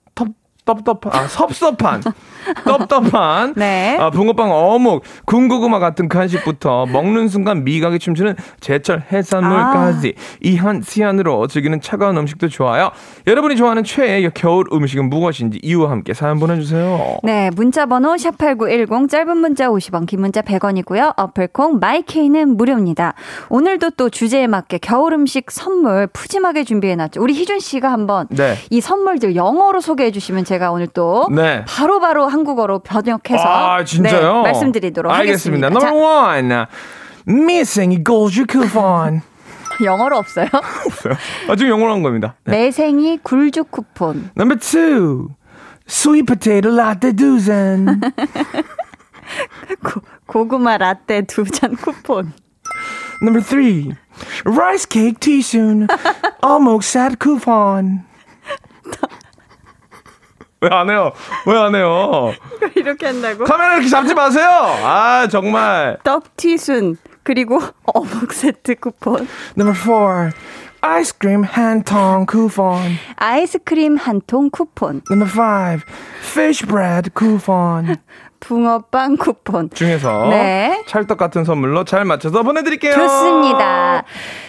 [0.73, 2.01] 텁, 텁텁한, 아, 섭섭한,
[2.65, 3.97] 텁텁한, 네.
[3.99, 10.21] 아, 붕어빵 어묵, 군고구마 같은 간식부터 먹는 순간 미각이 춤추는 제철 해산물까지 아.
[10.41, 12.91] 이한 시한으로 즐기는 차가운 음식도 좋아요.
[13.27, 17.17] 여러분이 좋아하는 최애 겨울 음식은 무엇인지 이유와 함께 사연 보내주세요.
[17.23, 21.13] 네, 문자 번호 샵8910 짧은 문자 50원, 긴 문자 100원이고요.
[21.17, 23.13] 어플콩 마이케이는 무료입니다.
[23.49, 27.21] 오늘도 또 주제에 맞게 겨울 음식 선물 푸짐하게 준비해 놨죠.
[27.21, 28.55] 우리 희준 씨가 한번 네.
[28.69, 31.65] 이 선물들 영어로 소개해 주시면 제가 오늘 또 네.
[31.65, 34.33] 바로바로 한국어로 번역해서 아, 진짜요?
[34.37, 35.67] 네, 말씀드리도록 알겠습니다.
[35.67, 35.89] 하겠습니다.
[35.89, 36.65] Number one.
[37.27, 39.21] Missing gold coupon.
[39.21, 40.47] 자, 영어로 없어요.
[40.85, 41.13] 없어요.
[41.49, 42.35] 아, 지금 영어로 한 겁니다.
[42.43, 42.51] 네.
[42.65, 44.29] 매생이 굴죽 쿠폰.
[44.37, 45.29] Number two.
[45.87, 47.99] Sweet potato latte dozen.
[49.83, 52.33] 고, 고구마 라떼 두 잔 쿠폰.
[53.21, 53.93] Number three.
[54.45, 55.87] Rice cake tea soon.
[56.43, 58.03] Almost sad coupon.
[60.61, 61.11] 왜 안 해요?
[61.47, 62.33] 왜 안 해요?
[62.75, 63.45] 이렇게 한다고?
[63.45, 64.47] 카메라 이렇게 잡지 마세요.
[64.47, 65.97] 아, 정말.
[66.03, 69.27] 떡튀순 그리고 어묵 세트 쿠폰.
[69.57, 70.31] Number four.
[70.83, 72.97] Ice cream 한통 coupon.
[73.17, 75.01] 아이스크림 한 통 쿠폰.
[75.11, 75.83] Number five.
[76.21, 77.97] Fish bread coupon.
[78.41, 79.69] 붕어빵 쿠폰.
[79.73, 80.83] 중에서 네.
[80.87, 82.93] 찰떡 같은 선물로 잘 맞춰서 보내드릴게요.
[82.93, 84.03] 좋습니다.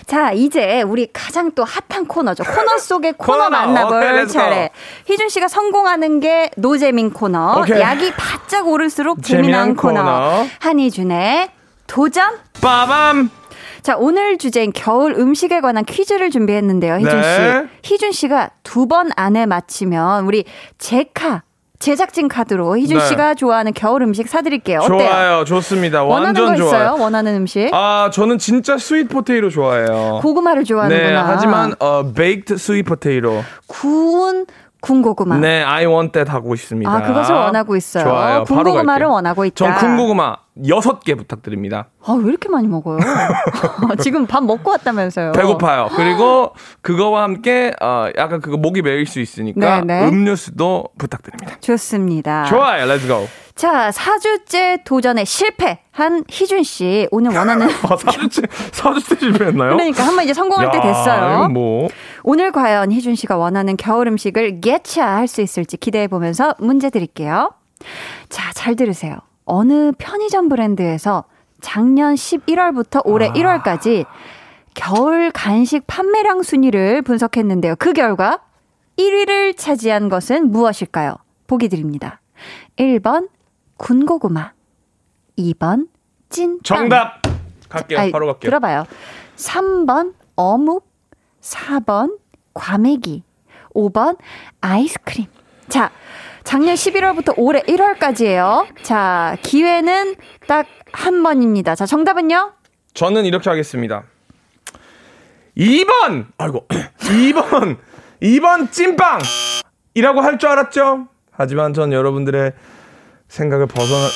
[0.06, 2.42] 자, 이제 우리 가장 또 핫한 코너죠.
[2.42, 3.50] 코너 속의 코너, 코너.
[3.50, 4.26] 만나볼.
[4.28, 4.70] 차례.
[5.06, 7.60] 희준 씨가 성공하는 게 노재민 코너.
[7.60, 7.80] 오케이.
[7.80, 10.00] 약이 바짝 오를수록 재미난 코너.
[10.02, 10.46] 코너.
[10.60, 11.50] 한희준의
[11.86, 12.38] 도전.
[12.60, 13.30] 빠밤.
[13.82, 16.94] 자, 오늘 주제인 겨울 음식에 관한 퀴즈를 준비했는데요.
[16.98, 17.66] 희준 네.
[17.82, 17.92] 씨.
[17.94, 20.44] 희준 씨가 두 번 안에 맞히면 우리
[20.78, 21.42] 제카
[21.82, 23.06] 제작진 카드로 희준 네.
[23.06, 24.78] 씨가 좋아하는 겨울 음식 사드릴게요.
[24.82, 24.98] 어때요?
[24.98, 25.44] 좋아요.
[25.44, 26.04] 좋습니다.
[26.04, 26.84] 원하는 완전 거 좋아요.
[26.84, 27.02] 있어요?
[27.02, 27.70] 원하는 음식?
[27.72, 30.20] 아, 저는 진짜 sweet potato 좋아해요.
[30.22, 31.10] 고구마를 좋아하는구나.
[31.10, 33.42] 네, 하지만 어 baked sweet potato.
[33.66, 34.46] 구운
[34.82, 35.38] 군고구마.
[35.38, 36.90] 네, I want that 하고 있습니다.
[36.90, 38.04] 아, 그것을 원하고 있어요.
[38.04, 38.44] 좋아요.
[38.44, 39.06] 군고구마를.
[39.06, 39.54] 원하고 있다.
[39.54, 41.86] 전 군고구마 여섯 개 부탁드립니다.
[42.04, 42.98] 아, 왜 이렇게 많이 먹어요?
[44.02, 45.32] 지금 밥 먹고 왔다면서요.
[45.32, 45.88] 배고파요.
[45.94, 50.08] 그리고 그거와 함께 어 약간 그거 목이 메일 수 있으니까 네, 네.
[50.08, 51.56] 음료수도 부탁드립니다.
[51.60, 52.44] 좋습니다.
[52.46, 52.84] 좋아요.
[52.86, 53.28] Let's go.
[53.54, 57.06] 자, 4주째 도전에 실패한 희준 씨.
[57.10, 57.68] 오늘 원하는.
[57.88, 59.76] 아, 사주째 사주째 실패했나요?
[59.76, 61.34] 그러니까 한 번 이제 성공할 때 야, 됐어요.
[61.34, 61.88] 이건 뭐
[62.24, 67.52] 오늘 과연 희준 씨가 원하는 겨울 음식을 쟁취 할 수 있을지 기대해 보면서 문제 드릴게요.
[68.28, 69.16] 자, 잘 들으세요.
[69.44, 71.24] 어느 편의점 브랜드에서
[71.60, 73.32] 작년 11월부터 올해 아.
[73.32, 74.06] 1월까지
[74.74, 77.76] 겨울 간식 판매량 순위를 분석했는데요.
[77.78, 78.40] 그 결과
[78.98, 81.16] 1위를 차지한 것은 무엇일까요?
[81.46, 82.20] 보기 드립니다.
[82.78, 83.28] 1번
[83.86, 84.52] 군고구마,
[85.38, 85.88] 2번
[86.28, 86.60] 찐빵.
[86.62, 87.20] 정답.
[87.68, 87.98] 갈게요.
[87.98, 88.48] 아니, 바로 갈게요.
[88.48, 88.84] 들어봐요.
[89.36, 90.86] 3번 어묵,
[91.40, 92.16] 4번
[92.54, 93.24] 과메기,
[93.74, 94.18] 5번
[94.60, 95.26] 아이스크림.
[95.68, 95.90] 자,
[96.44, 98.66] 작년 11월부터 올해 1월까지예요.
[98.82, 100.14] 자, 기회는
[100.46, 101.74] 딱 한 번입니다.
[101.74, 102.52] 자, 정답은요?
[102.92, 104.04] 저는 이렇게 하겠습니다.
[105.56, 106.26] 2번!
[106.36, 106.68] 아이고.
[106.68, 107.78] 2번!
[108.20, 109.20] 2번 찐빵
[109.94, 111.08] 이라고 할 줄 알았죠?
[111.30, 112.52] 하지만 전 여러분들의
[113.32, 114.08] 생각을 벗어나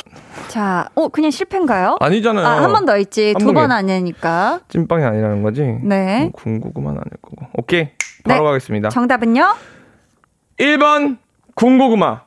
[0.48, 1.96] 자, 어, 그냥 실패인가요?
[2.00, 2.46] 아니잖아요.
[2.46, 3.32] 아, 한 번 더 있지.
[3.34, 3.72] 한두 번.
[3.72, 4.60] 아니니까.
[4.68, 5.62] 찐빵이 아니라는 거지?
[5.82, 6.20] 네.
[6.20, 7.46] 뭐 군고구마는 아닐 거고.
[7.54, 7.88] 오케이.
[8.24, 8.46] 바로 네.
[8.50, 8.90] 가겠습니다.
[8.90, 9.54] 정답은요?
[10.58, 11.16] 1번
[11.54, 12.25] 군고구마.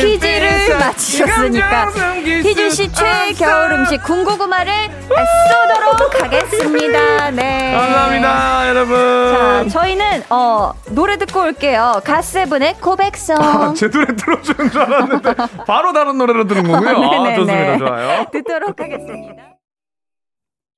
[0.00, 1.90] 자, 퀴즈를 맞히셨으니까
[2.24, 7.30] 희준 씨 최애 겨울 음식 군고구마를 쏘도록 하겠습니다.
[7.32, 7.72] 네.
[7.74, 8.96] 감사합니다, 여러분.
[8.96, 12.00] 자, 저희는 어 노래 듣고 올게요.
[12.04, 13.36] 가세븐의 고백성.
[13.40, 15.34] 아, 제 노래 들어주는 줄 알았는데
[15.66, 16.88] 바로 다른 노래로 들은 거군요.
[16.88, 17.36] 아, 네네네.
[17.36, 17.78] 좋습니다.
[17.78, 18.26] 좋아요.
[18.32, 19.42] 듣도록 하겠습니다.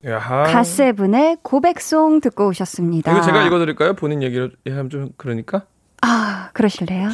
[0.07, 0.43] 야하.
[0.45, 3.11] 가세븐의 고백송 듣고 오셨습니다.
[3.11, 3.93] 이거 제가 읽어드릴까요?
[3.93, 5.63] 본인 얘기를 하면 좀 그러니까.
[6.01, 7.09] 아, 그러실래요?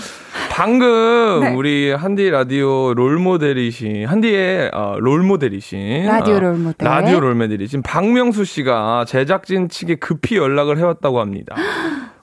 [0.52, 1.54] 방금 네.
[1.54, 6.88] 우리 한디 라디오 롤모델이신 한디의 어, 롤모델이신 라디오 어, 롤모델.
[6.88, 11.56] 라디오 롤모델이신 박명수 씨가 제작진 측에 급히 연락을 해왔다고 합니다.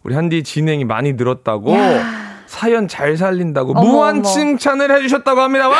[0.02, 2.02] 우리 한디 진행이 많이 늘었다고 야.
[2.46, 4.22] 사연 잘 살린다고 어머, 무한 어머.
[4.22, 5.68] 칭찬을 해주셨다고 합니다.
[5.68, 5.76] 와!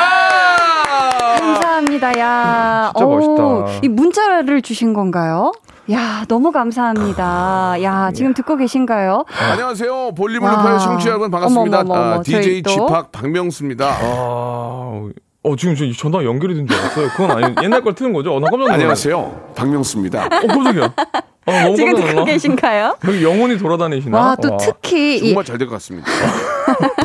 [1.39, 2.19] 감사합니다.
[2.19, 3.81] 야, 진짜 멋있다.
[3.83, 5.53] 이 문자를 주신 건가요?
[5.91, 7.77] 야, 너무 감사합니다.
[7.83, 9.25] 야, 지금 듣고 계신가요?
[9.51, 10.13] 안녕하세요.
[10.17, 10.57] 볼륨을 와.
[10.57, 11.81] 높여요 청취자 여러분 반갑습니다.
[11.81, 12.63] 어머머머머, 아, DJ.
[12.63, 13.87] 지팍 박명수입니다.
[14.01, 15.09] 아,
[15.47, 17.09] 어 지금 저 전화 연결이 된 줄 알았어요.
[17.09, 18.35] 그건 아니 옛날 걸 트는 거죠?
[18.35, 18.75] 어, 나 깜짝 놀랐어요.
[18.75, 19.53] 안녕하세요.
[19.55, 20.25] 박명수입니다.
[20.25, 20.85] 어 깜짝이야.
[21.47, 22.25] 어, 너무 지금 듣고 놀라.
[22.25, 22.97] 계신가요?
[23.07, 24.19] 여기 영혼이 돌아다니시나?
[24.19, 24.57] 와, 또 와.
[24.57, 26.09] 특히 이, 정말 잘 될 것 같습니다.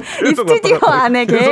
[0.26, 0.78] 이 스튜디오.
[0.82, 1.50] 안에 계속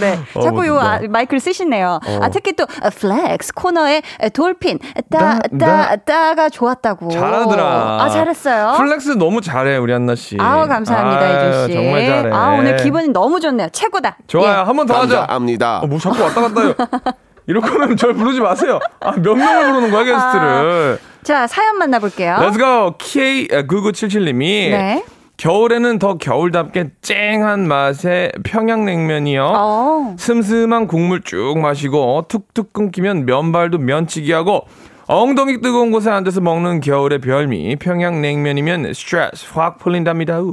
[0.00, 0.18] 네.
[0.34, 0.78] 어, 자꾸 요.
[0.78, 2.00] 아, 마이크를 쓰시네요.
[2.06, 2.18] 어.
[2.22, 4.78] 아, 특히 또 아, flex 코너에 아, Dolphin
[5.10, 7.10] 따 나- 따 따가 좋았다고.
[7.10, 7.98] 잘하더라.
[8.02, 8.74] 아, 잘했어요.
[8.78, 10.36] Flex 너무 잘해 우리 한나 씨.
[10.40, 11.72] 아우 감사합니다 아유, 이준 씨.
[11.74, 12.30] 정말 잘해.
[12.34, 13.68] 아 오늘 기분이 너무 좋네요.
[13.72, 14.16] 최고다.
[14.26, 14.60] 좋아요.
[14.60, 14.64] 예.
[14.64, 15.18] 한번 더 하자.
[15.20, 15.80] 감사합니다.
[15.80, 16.74] 어, 뭐 자꾸 왔다 갔다 해요.
[17.48, 18.80] 이럴 거면 절 부르지 마세요.
[19.00, 20.98] 아, 몇 명을 부르는 거야 게스트를.
[21.22, 22.36] 자 사연 만나볼게요.
[22.40, 22.94] Let's go.
[22.98, 25.04] K9977님이 네.
[25.36, 29.44] 겨울에는 더 겨울답게 쨍한 맛의 평양냉면이요.
[29.54, 30.16] 어.
[30.18, 34.62] 슴슴한 국물 쭉 마시고 툭툭 끊기면 면발도 면치기하고
[35.08, 40.40] 엉덩이 뜨거운 곳에 앉아서 먹는 겨울의 별미 평양냉면이면 스트레스 확 풀린답니다.
[40.40, 40.50] 우.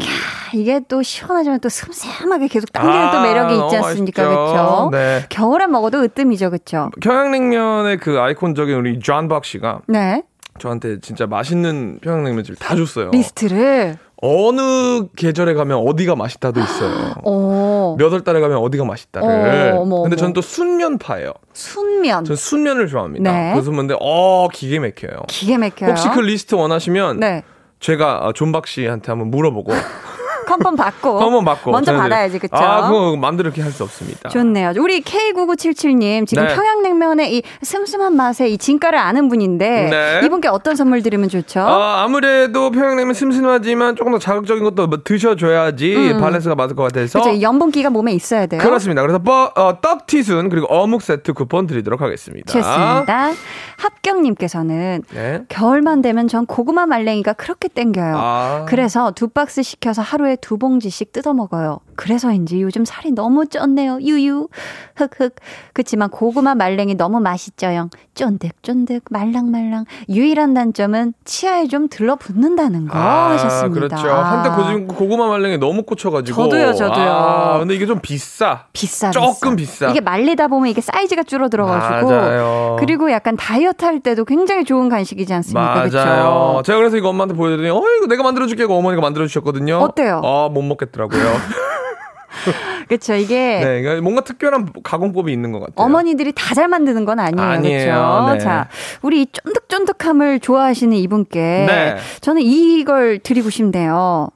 [0.53, 4.27] 이게 또 시원하지만 또 슴슴하게 계속 당기는 아, 또 매력이 있지 않습니까.
[4.27, 4.89] 그렇죠?
[4.91, 5.25] 네.
[5.29, 6.91] 겨울에 먹어도 으뜸이죠, 그렇죠?
[7.01, 10.21] 평양냉면의 그 아이콘적인 우리 존 박 씨가 네.
[10.59, 13.09] 저한테 진짜 맛있는 평양냉면집을 다 줬어요.
[13.11, 13.97] 리스트를.
[14.25, 17.13] 어느 계절에 가면 어디가 맛있다도 있어요.
[17.25, 17.95] 어.
[17.99, 19.73] 몇월 달에 가면 어디가 맛있다를.
[19.73, 20.15] 어, 어머, 근데.
[20.15, 21.33] 저는 또 순면파예요.
[21.51, 22.23] 순면.
[22.23, 23.29] 저는 순면을 좋아합니다.
[23.31, 23.51] 네.
[23.51, 25.23] 그래서 근데 어 기가 막혀요.
[25.27, 25.89] 기가 막혀요.
[25.89, 27.43] 혹시 그 리스트 원하시면 네.
[27.81, 29.73] 제가 어, 존박 씨한테 한번 물어보고
[30.45, 31.19] confirm 받고.
[31.21, 32.55] 한번 받고 먼저 받아야지, 그쵸?
[32.55, 34.29] 아 그거 마음대로 이렇게 할 수 없습니다.
[34.29, 34.73] 좋네요.
[34.79, 36.53] 우리 K9977님 지금 네.
[36.55, 40.21] 평양냉면의 이 슴슴한 맛에 이 진가를 아는 분인데 네.
[40.25, 41.61] 이분께 어떤 선물 드리면 좋죠?
[41.61, 47.23] 어, 아무래도 평양냉면 슴슴하지만 조금 더 자극적인 것도 뭐 드셔줘야지 밸런스가 맞을 것 같아서 음.
[47.23, 47.41] 그렇죠.
[47.41, 48.61] 연분기가 몸에 있어야 돼요.
[48.61, 49.01] 그렇습니다.
[49.01, 52.51] 그래서 뻐- 어, 떡 티순 그리고 어묵 세트 쿠폰 드리도록 하겠습니다.
[52.51, 53.31] 좋습니다.
[53.77, 55.41] 합경님께서는 네.
[55.49, 58.13] 겨울만 되면 전 고구마 말랭이가 그렇게 땡겨요.
[58.17, 58.65] 아.
[58.67, 61.79] 그래서 두 박스 시켜서 하루에 두 봉지씩 뜯어 먹어요.
[61.95, 64.01] 그래서인지 요즘 살이 너무 쪘네요.
[64.01, 64.47] 유유.
[64.95, 65.35] 흑흑.
[65.73, 67.89] 그치만 고구마 말랭이 너무 맛있죠요.
[68.15, 69.85] 쫀득쫀득 말랑말랑.
[70.09, 73.73] 유일한 단점은 치아에 좀 들러붙는다는 거 하셨습니다.
[73.97, 74.09] 그렇죠.
[74.09, 76.43] 한때 고지- 고구마 말랭이 너무 꽂혀가지고.
[76.43, 77.05] 저도요, 저도요.
[77.09, 78.65] 아, 근데 이게 좀 비싸.
[78.73, 79.89] 비싸 조금 비싸.
[79.89, 82.75] 이게 말리다 보면 이게 사이즈가 줄어들어가지고 맞아요.
[82.79, 85.61] 그리고 약간 다이어트 할 때도 굉장히 좋은 간식이지 않습니까?
[85.75, 85.89] 맞아요.
[85.89, 86.61] 그렇죠?
[86.65, 88.63] 제가 그래서 이거 엄마한테 보여드리니, 어, 이거 내가 만들어줄게.
[88.63, 89.77] 이거 어머니가 만들어주셨거든요.
[89.77, 90.21] 어때요?
[90.23, 91.21] 아, 못 먹겠더라고요.
[92.87, 93.13] 그렇죠.
[93.15, 95.73] 이게 네, 이거 뭔가 특별한 가공법이 있는 것 같아요.
[95.77, 97.49] 어머니들이 다 잘 만드는 건 아니에요.
[97.49, 97.85] 아니에요.
[98.25, 98.33] 그렇죠?
[98.33, 98.39] 네.
[98.39, 98.67] 자,
[99.01, 101.97] 우리 이 쫀득쫀득함을 좋아하시는 이분께 네.
[102.21, 104.29] 저는 이걸 드리고 싶네요.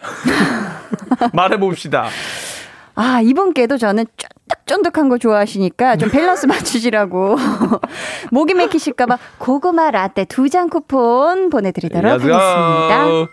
[1.32, 2.06] 말해 봅시다.
[2.94, 4.04] 아, 이분께도 저는
[4.66, 7.36] 쫀득쫀득한 거 좋아하시니까 좀 밸런스 맞추시라고.
[8.30, 12.10] 목이 맥히실까봐 고구마 라떼 두잔 쿠폰 보내드리도록.
[12.10, 13.28] 하겠습니다.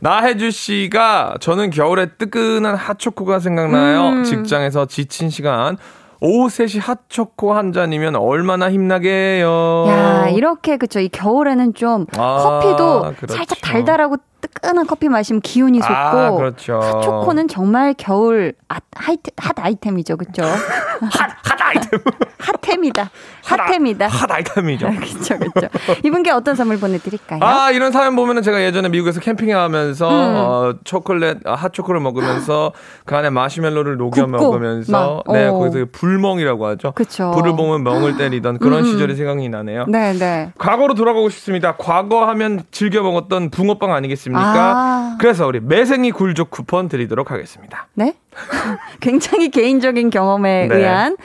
[0.00, 4.10] 나혜주 씨가 저는 겨울에 뜨끈한 핫초코가 생각나요.
[4.10, 4.24] 음.
[4.24, 5.76] 직장에서 지친 시간
[6.20, 9.84] 오후 3시 핫초코 한 잔이면 얼마나 힘나게 해요.
[9.88, 10.98] 야, 이렇게 그쵸.
[11.00, 13.34] 이 겨울에는 좀 아, 커피도 그렇죠.
[13.34, 14.16] 살짝 달달하고
[14.60, 16.80] 뜨끈한 커피 마시면 기운이 솟고 아, 그렇죠.
[16.80, 20.16] 핫초코는 정말 겨울 핫, 하이트, 핫 아이템이죠.
[20.16, 20.42] 그쵸?
[21.00, 22.00] 핫, 핫 아이템.
[22.38, 23.10] Hot템이다.
[23.44, 24.06] Hot템이다.
[24.08, 24.90] Hot 아이템이죠.
[25.00, 25.68] 그쵸, 그쵸.
[26.04, 27.40] 이분께 어떤 선물 보내드릴까요?
[27.42, 30.34] 아, 이런 사연 보면은 제가 예전에 미국에서 캠핑 하면서, 음.
[30.36, 32.72] 어, 초콜릿, 아, 핫초코를 먹으면서
[33.04, 35.52] 그 안에 마시멜로를 녹여 먹으면서, 막, 네, 어.
[35.52, 36.92] 거기서 불멍이라고 하죠.
[36.92, 37.32] 그쵸.
[37.32, 38.92] 불을 보면 멍을 때리던 그런 음, 음.
[38.92, 39.86] 시절이 생각이 나네요.
[39.88, 40.52] 네 네.
[40.58, 41.76] 과거로 돌아가고 싶습니다.
[41.76, 44.47] 과거 하면 즐겨 먹었던 붕어빵 아니겠습니까?
[44.56, 45.16] 아.
[45.20, 47.88] 그래서 우리 매생이 굴죽 쿠폰 드리도록 하겠습니다.
[47.94, 48.14] 네?
[49.00, 50.76] 굉장히 개인적인 경험에 네.
[50.76, 51.16] 의한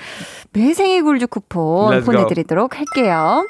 [0.53, 2.13] 매생이 굴주 쿠폰 Let's go.
[2.13, 3.45] 보내드리도록 할게요.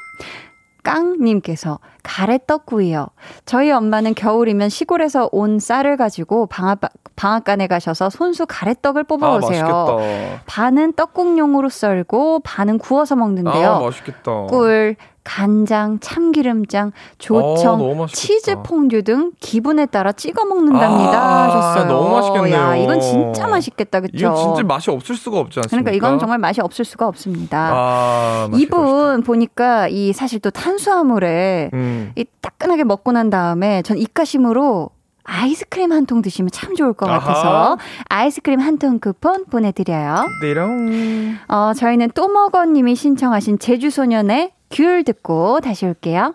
[0.83, 3.07] 깡님께서 가래떡구이요.
[3.45, 6.79] 저희 엄마는 겨울이면 시골에서 온 쌀을 가지고 방앗,
[7.15, 9.65] 방앗간에 가셔서 손수 가래떡을 뽑아오세요.
[9.65, 10.39] 아.
[10.45, 13.69] 반은 떡국용으로 썰고 반은 구워서 먹는데요.
[13.71, 14.31] 아, 맛있겠다.
[14.49, 18.05] 꿀, 간장, 참기름장, 조청, 아.
[18.07, 21.21] 치즈 퐁듀 등 기분에 따라 찍어 먹는답니다.
[21.21, 21.85] 아, 하셨어요.
[21.91, 22.55] 너무 맛있겠네요.
[22.55, 24.01] 야, 이건 진짜 맛있겠다.
[24.01, 24.17] 그쵸?
[24.17, 25.91] 이건 진짜 맛이 없을 수가 없지 않습니까?
[25.91, 27.69] 그러니까 이건 정말 맛이 없을 수가 없습니다.
[27.73, 28.49] 아.
[28.53, 32.11] 이분 보니까 이 사실 또 탄수화물에 음.
[32.15, 34.89] 이 따끈하게 먹고 난 다음에 전 입가심으로
[35.25, 37.19] 아이스크림 한 통 드시면 참 좋을 것 아하.
[37.19, 37.77] 같아서
[38.09, 40.25] 아이스크림 한 통 쿠폰 보내드려요.
[40.41, 41.37] 띠롱.
[41.47, 46.33] 어, 저희는 또 먹어님이 신청하신 제주소년의 귤 듣고 다시 올게요.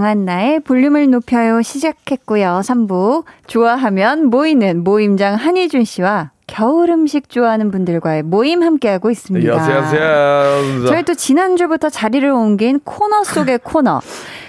[0.00, 2.62] 강한나의 볼륨을 높여요 시작했고요.
[2.64, 9.52] 3부 좋아하면 모이는 모임장 한희준 씨와 겨울 음식 좋아하는 분들과의 모임 함께하고 있습니다.
[9.52, 10.86] 안녕하세요.
[10.86, 14.00] 저희 또 지난주부터 자리를 옮긴 코너 속의 코너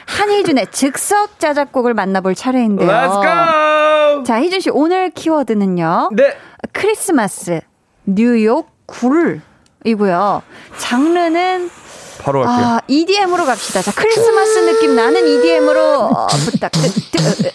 [0.08, 2.90] 한희준의 즉석 자작곡을 만나볼 차례인데요.
[2.90, 4.24] Let's go.
[4.24, 6.12] 자, 희준 씨 오늘 키워드는요.
[6.14, 6.34] 네.
[6.72, 7.60] 크리스마스
[8.06, 10.44] 뉴욕 굴이고요.
[10.78, 11.81] 장르는
[12.24, 12.68] 바로 할게요.
[12.68, 13.82] 아, EDM으로 갑시다.
[13.82, 17.50] 자, 크리스마스 느낌 나는 EDM으로 어, 부탁드립니다.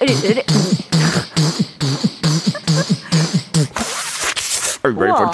[4.85, 5.31] 우와.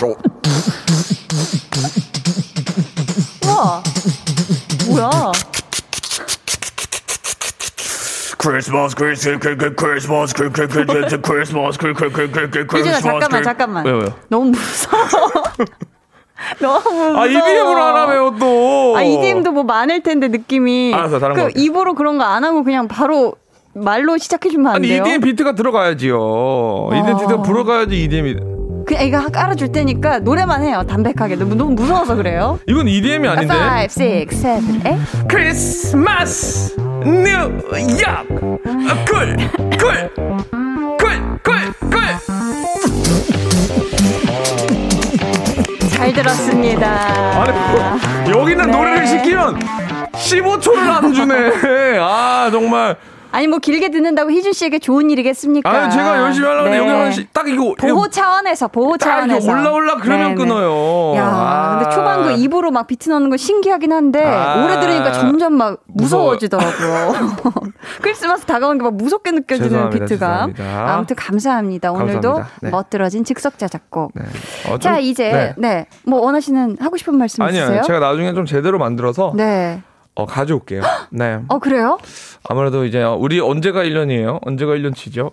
[3.47, 3.83] 우와.
[4.89, 5.11] 뭐야?
[8.39, 9.39] 크리스마스 크리스마스
[9.77, 11.79] 크리스마스 크리스마스 크리스마스 크리스마스
[12.77, 13.87] 희준아 잠깐만 잠깐만.
[13.87, 14.15] 왜요?
[14.29, 15.07] 너무 무서워.
[16.61, 17.19] 너무 무서워.
[17.19, 18.95] 아, EDM으로 하라며요, 또.
[18.97, 20.93] 아, EDM도 뭐 많을 텐데 느낌이.
[20.95, 21.63] 알았어, 다른 거그 할게요.
[21.65, 23.35] 입으로 그런 거 안 하고 그냥 바로
[23.75, 25.03] 말로 시작해 주면 안 아니, 돼요?
[25.03, 26.91] EDM 비트가 들어가야지요.
[26.93, 28.37] EDM 비트가 들어가야지 EDM이.
[28.85, 30.83] 그냥 이거 깔아줄 테니까 노래만 해요.
[30.89, 31.37] 담백하게.
[31.37, 32.59] 너무, 너무 무서워서 그래요.
[32.67, 33.55] 이건 EDM이 아닌데.
[33.55, 34.99] 5, 6, 7, 8.
[35.29, 38.57] 크리스마스 뉴욕 꿀,
[39.07, 39.37] 꿀,
[39.79, 40.92] 꿀, 꿀,
[46.03, 46.91] 잘 들었습니다.
[47.41, 48.77] 아니, 뭐, 여기는 네.
[48.77, 49.61] 노래를 시키면
[50.15, 51.97] 15초를 안 주네.
[52.01, 52.97] 아, 정말.
[53.33, 55.69] 아니 뭐 길게 듣는다고 희준 씨에게 좋은 일이겠습니까?
[55.69, 56.77] 아, 제가 열심히 하려고 네.
[56.79, 60.35] 여기 하나씩 딱 이거 보호 차원에서 보호 차원에서 올라 올라 그러면 네네.
[60.35, 61.17] 끊어요.
[61.17, 61.79] 야, 아.
[61.81, 64.65] 근데 초반 그 입으로 막 비트 넣는 거 신기하긴 한데 아.
[64.65, 65.79] 오래 들으니까 점점 막.
[65.87, 67.13] 무서워지더라고요.
[68.03, 70.55] 크리스마스 다가오는 게 막 무섭게 느껴지는 죄송합니다, 비트감.
[70.55, 70.95] 죄송합니다.
[70.95, 71.93] 아무튼 감사합니다.
[71.93, 72.43] 오늘도.
[72.63, 72.71] 네.
[72.71, 74.13] 멋들어진 즉석 자 작곡.
[74.15, 74.23] 네.
[74.67, 75.87] 어, 좀- 자 이제 네.
[76.05, 77.83] 뭐 원하시는 하고 싶은 말씀 아니요, 있으세요?
[77.83, 79.81] 제가 나중에 좀 제대로 만들어서 네.
[80.15, 80.83] 어, 가져올게요.
[81.11, 81.41] 네.
[81.49, 81.99] 어 그래요?
[82.49, 84.41] 아무래도 이제 우리 언제가 1년이에요?
[84.47, 85.33] 언제가 1년치죠?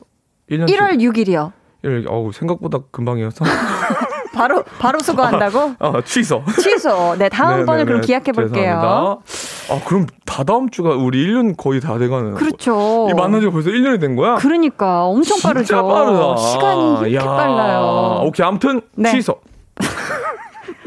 [0.49, 1.51] 1년 1월 6일이요.
[1.83, 3.45] 1월 어우 생각보다 금방이어서
[4.33, 5.73] 바로 바로 수고한다고?
[5.79, 6.43] 어, 취소.
[6.61, 7.15] 취소.
[7.17, 8.07] 네 다음 네, 번을 네, 그럼 네.
[8.07, 9.21] 기약해 볼게요.
[9.69, 12.35] 아, 그럼 다다음 주가 우리 1년 거의 다 돼가는.
[12.35, 13.07] 그렇죠.
[13.09, 14.35] 이 만난 지가 벌써 1년이 된 거야?
[14.35, 15.65] 그러니까 엄청 빠르죠.
[15.65, 16.37] 진짜 빠르다.
[16.37, 17.23] 시간이 이렇게 야.
[17.25, 18.21] 빨라요.
[18.23, 19.11] 오케이, 아무튼 네.
[19.11, 19.39] 취소.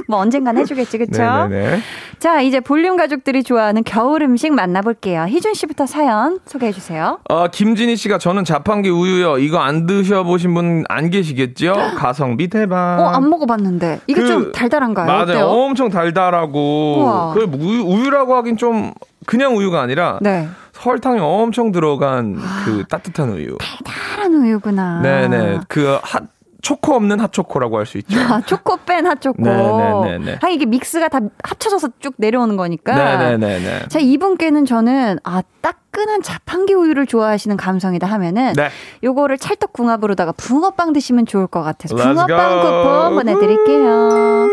[0.09, 1.22] 뭐 언젠간 해주겠지, 그쵸?
[1.22, 1.80] 네네네.
[2.18, 5.24] 자, 이제 볼륨 가족들이 좋아하는 겨울 음식 만나볼게요.
[5.28, 7.18] 희준 씨부터 사연 소개해 주세요.
[7.28, 9.38] 어, 김진희 씨가 저는 자판기 우유요.
[9.38, 11.74] 이거 안 드셔보신 분 안 계시겠죠?
[11.98, 12.98] 가성비 대박.
[13.00, 14.00] 어, 안 먹어봤는데.
[14.07, 15.07] 이게 그- 좀 달달한가요?
[15.07, 15.22] 맞아요.
[15.22, 15.44] 어때요?
[15.46, 16.98] 엄청 달달하고.
[17.00, 17.34] 우와.
[17.34, 18.92] 그 우유, 우유라고 하긴 좀
[19.26, 20.48] 그냥 우유가 아니라 네.
[20.72, 23.57] 설탕이 엄청 들어간 그 따뜻한 우유.
[23.84, 25.00] 파란 우유구나.
[25.03, 25.61] 네네.
[25.68, 26.24] 그 핫,
[26.62, 28.18] 초코 없는 핫초코라고 할 수 있죠.
[28.20, 29.42] 아, 초코 뺀 핫초코.
[29.42, 30.38] 네네네네.
[30.40, 32.94] 아, 이게 믹스가 다 합쳐져서 쭉 내려오는 거니까.
[32.94, 33.88] 네네네네.
[33.88, 38.68] 자, 이분께는 저는, 아, 따끈한 자판기 우유를 좋아하시는 감성이다 하면은, 네.
[39.02, 42.60] 요거를 찰떡궁합으로다가 붕어빵 드시면 좋을 것 같아서 붕어빵.
[42.60, 44.48] 쿠폰 보내드릴게요.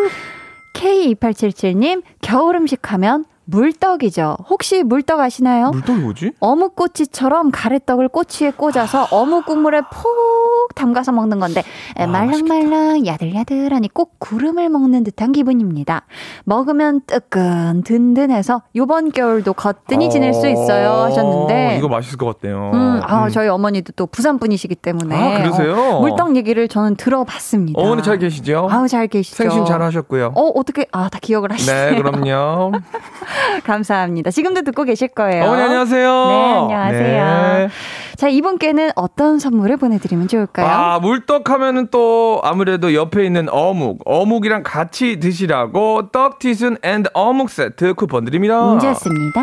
[0.73, 3.25] K2877님, 겨울 음식 하면
[3.73, 4.37] 물떡이죠.
[4.49, 5.71] 혹시 물떡 아시나요?
[5.71, 6.31] 물떡이 뭐지?
[6.39, 11.63] 어묵꼬치처럼 가래떡을 꼬치에 꽂아서 어묵 국물에 푹 담가서 먹는 건데
[11.97, 16.03] 에, 말랑말랑 야들야들하니 꼭 구름을 먹는 듯한 기분입니다.
[16.45, 22.71] 먹으면 뜨끈 든든해서 요번 겨울도 거뜬히 지낼 수 있어요 하셨는데 이거 맛있을 것 같네요.
[22.73, 23.29] 음, 아, 음.
[23.29, 25.73] 저희 어머니도 또 부산 분이시기 때문에 아, 그러세요?
[25.75, 27.81] 어, 물떡 얘기를 저는 들어봤습니다.
[27.81, 28.67] 어머니 잘 계시죠?
[28.69, 29.35] 아우 잘 계시죠.
[29.37, 30.33] 생신 잘 하셨고요.
[30.35, 31.89] 어 어떻게 아 다 기억을 하시네요.
[31.91, 32.71] 네, 그럼요.
[33.63, 34.31] 감사합니다.
[34.31, 35.45] 지금도 듣고 계실 거예요.
[35.45, 36.27] 어머니 안녕하세요.
[36.27, 37.57] 네, 안녕하세요.
[37.57, 37.69] 네.
[38.15, 40.67] 자, 이분께는 어떤 선물을 보내드리면 좋을까요?
[40.67, 47.93] 아, 물떡 하면은 또 아무래도 옆에 있는 어묵, 어묵이랑 같이 드시라고 떡튀순 and 어묵 세트
[47.93, 48.61] 쿠폰 드립니다.
[48.61, 49.41] 문제 였습니다.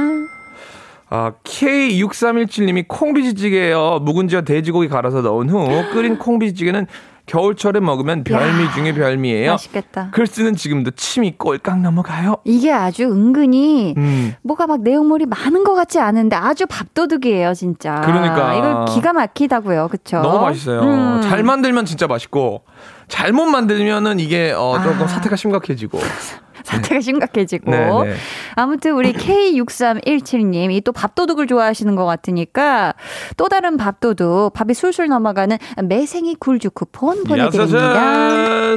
[1.08, 4.00] 아, K6317님이 콩비지찌개예요.
[4.02, 6.86] 묵은지와 돼지고기 갈아서 넣은 후 끓인 콩비지찌개는
[7.26, 9.52] 겨울철에 먹으면 별미 중에 별미예요.
[9.52, 10.10] 맛있겠다.
[10.12, 12.36] 글쓰는 지금도 침이 꼴깍 넘어가요.
[12.44, 14.34] 이게 아주 은근히 음.
[14.42, 18.00] 뭐가 막 내용물이 많은 것 같지 않은데 아주 밥도둑이에요, 진짜.
[18.02, 18.54] 그러니까.
[18.54, 20.20] 이거 기가 막히다고요, 그쵸?
[20.20, 20.80] 너무 맛있어요.
[20.82, 21.20] 음.
[21.22, 22.62] 잘 만들면 진짜 맛있고
[23.08, 25.06] 잘못 만들면은 이게 어, 조금 아.
[25.06, 26.00] 사태가 심각해지고.
[26.64, 27.70] 사태가 심각해지고.
[27.70, 28.14] 네, 네.
[28.56, 32.94] 아무튼 우리 K6317님, 이 또 밥도둑을 좋아하시는 것 같으니까
[33.36, 38.74] 또 다른 밥도둑, 밥이 술술 넘어가는 매생이 굴죽 쿠폰 보내드립니다.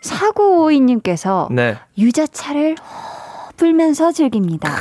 [0.00, 1.78] 4952님께서 네.
[1.96, 2.74] 유자차를
[3.56, 4.74] 불면서 즐깁니다.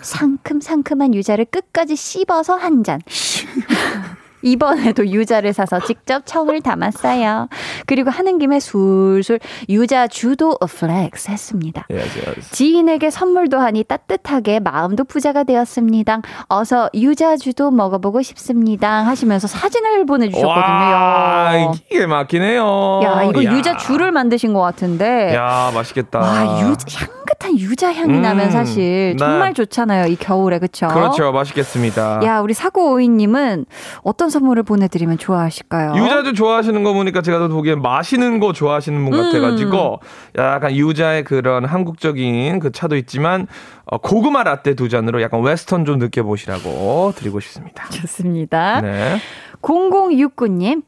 [0.00, 3.00] 상큼상큼한 유자를 끝까지 씹어서 한 잔.
[4.42, 7.48] 이번에도 유자를 사서 직접 청을 담았어요.
[7.86, 9.38] 그리고 하는 김에 술술
[9.68, 11.86] 유자주도 flex 했습니다.
[11.90, 12.50] Yes, yes.
[12.52, 16.20] 지인에게 선물도 하니 따뜻하게 마음도 부자가 되었습니다.
[16.48, 19.04] 어서 유자 주도 먹어보고 싶습니다.
[19.06, 20.62] 하시면서 사진을 보내주셨거든요.
[20.62, 23.00] 와, 야, 이게 막히네요.
[23.04, 23.52] 야, 이거 야.
[23.52, 25.34] 유자 주를 만드신 것 같은데.
[25.34, 26.18] 야, 맛있겠다.
[26.18, 29.16] 와, 유자, 향긋한 유자 향이 음, 나면 사실 네.
[29.16, 30.06] 정말 좋잖아요.
[30.06, 30.88] 이 겨울에, 그쵸?
[30.88, 31.32] 그렇죠.
[31.32, 32.20] 맛있겠습니다.
[32.24, 33.66] 야, 우리 사고 오이님은
[34.02, 35.94] 어떤 선물을 보내드리면 좋아하실까요?
[35.94, 40.00] 유자주 좋아하시는 거 보니까 제가 또 보기엔 마시는 거 좋아하시는 분 같아가지고
[40.38, 43.46] 약간 유자의 그런 한국적인 그 차도 있지만
[43.84, 47.88] 어, 고구마 라떼 두 잔으로 약간 웨스턴 좀 느껴보시라고 드리고 싶습니다.
[47.90, 48.80] 좋습니다.
[48.80, 49.18] 네.
[49.62, 50.82] 0069님,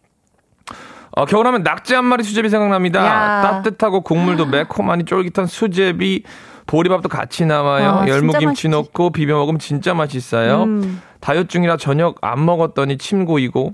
[1.16, 3.04] 어, 겨울하면 낙지 한 마리 수제비 생각납니다.
[3.06, 3.42] 야.
[3.42, 6.24] 따뜻하고 국물도 매콤하니 쫄깃한 수제비
[6.66, 8.00] 보리밥도 같이 나와요.
[8.02, 8.68] 아, 열무김치.
[8.68, 10.64] 넣고 비벼 먹으면 진짜 맛있어요.
[10.64, 11.00] 음.
[11.24, 13.72] 다이어트 중이라 저녁 안 먹었더니 침 고이고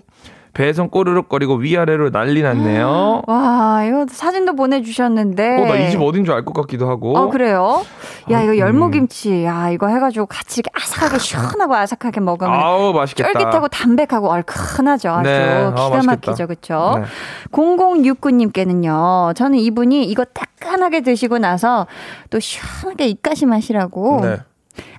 [0.52, 3.22] 배에선 꼬르륵거리고 위아래로 난리 났네요.
[3.28, 5.62] 와, 이거 사진도 보내주셨는데.
[5.62, 7.16] 어, 나 이 집 어딘 줄 알 것 같기도 하고.
[7.16, 7.84] 어, 그래요?
[8.32, 8.58] 야, 아, 이거 음.
[8.58, 9.44] 열무김치.
[9.44, 13.30] 야, 이거 해가지고 같이 이렇게 아삭하게 시원하고 아삭하게 먹으면 아우, 맛있겠다.
[13.32, 15.10] 쫄깃하고 담백하고 얼큰하죠.
[15.10, 16.06] 아주 네, 아, 기가 맛있겠다.
[16.30, 16.46] 막히죠.
[16.48, 16.94] 그쵸?
[16.98, 17.04] 네.
[17.52, 21.86] 0069님께는요, 저는 이분이 이거 따끈하게 드시고 나서
[22.30, 24.36] 또 시원하게 입가심 하시라고 네.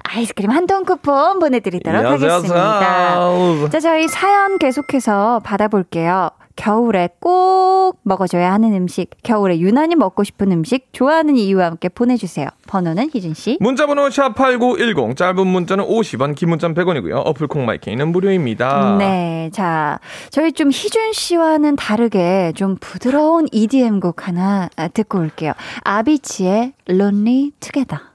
[0.04, 3.70] 아이스크림 한통 쿠폰 보내드리도록 야자, 하겠습니다.
[3.70, 6.30] 자, 저희 사연 계속해서 받아볼게요.
[6.58, 12.47] 겨울에 꼭 먹어줘야 하는 음식, 겨울에 유난히 먹고 싶은 음식, 좋아하는 이유와 함께 보내주세요.
[12.68, 13.58] 번호는 희준씨.
[13.62, 17.24] 문자번호 샵8910 짧은 문자는 50원 긴 문자는 100원이고요.
[17.26, 18.97] 어플 콩마이케이는 무료입니다.
[18.99, 19.49] 네.
[19.54, 19.99] 자,
[20.30, 25.54] 저희 좀 희준 씨와는 다르게 좀 부드러운 EDM 곡 하나 아, 듣고 올게요.
[25.84, 28.11] 아비치의 Lonely Together.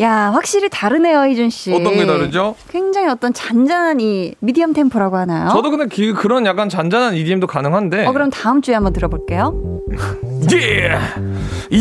[0.00, 1.72] 야, 확실히 다르네요, 희준 씨.
[1.74, 2.54] 어떤 게 다르죠?
[2.70, 5.48] 굉장히 어떤 잔잔한 이 미디엄 템포라고 하나요?
[5.50, 8.06] 저도 근데 기- 그런 약간 잔잔한 EDM도 가능한데.
[8.06, 9.80] 어, 그럼 다음 주에 한번 들어볼게요.
[10.52, 10.96] 예!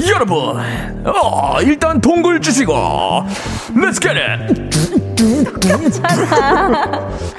[0.10, 0.58] 여러분,
[1.06, 2.74] 어, 일단 동굴 주시고,
[3.76, 5.07] Let's get it!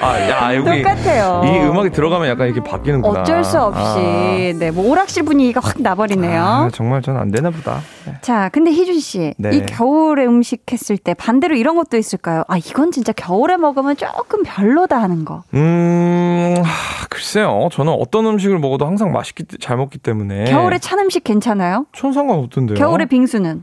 [0.00, 1.42] 아, 야, 여기 똑같아요.
[1.44, 3.20] 이 음악이 들어가면 약간 이렇게 바뀌는구나.
[3.20, 4.54] 어쩔 수 없이.
[4.58, 6.42] 네, 뭐 오락실 분위기가 확 나버리네요.
[6.42, 7.80] 아, 정말 전 안 되나 보다.
[8.06, 8.14] 네.
[8.22, 9.50] 자, 근데 희준 씨, 네.
[9.56, 12.44] 이 겨울에 음식 했을 때 반대로 이런 것도 있을까요?
[12.48, 15.42] 아, 이건 진짜 겨울에 먹으면 조금 별로다 하는 거.
[15.54, 17.68] 음, 하, 글쎄요.
[17.72, 20.44] 저는 어떤 음식을 먹어도 항상 맛있게 잘 먹기 때문에.
[20.44, 21.86] 겨울에 찬 음식 괜찮아요?
[21.92, 22.76] 전 상관 없던데요.
[22.78, 23.62] 겨울에 빙수는?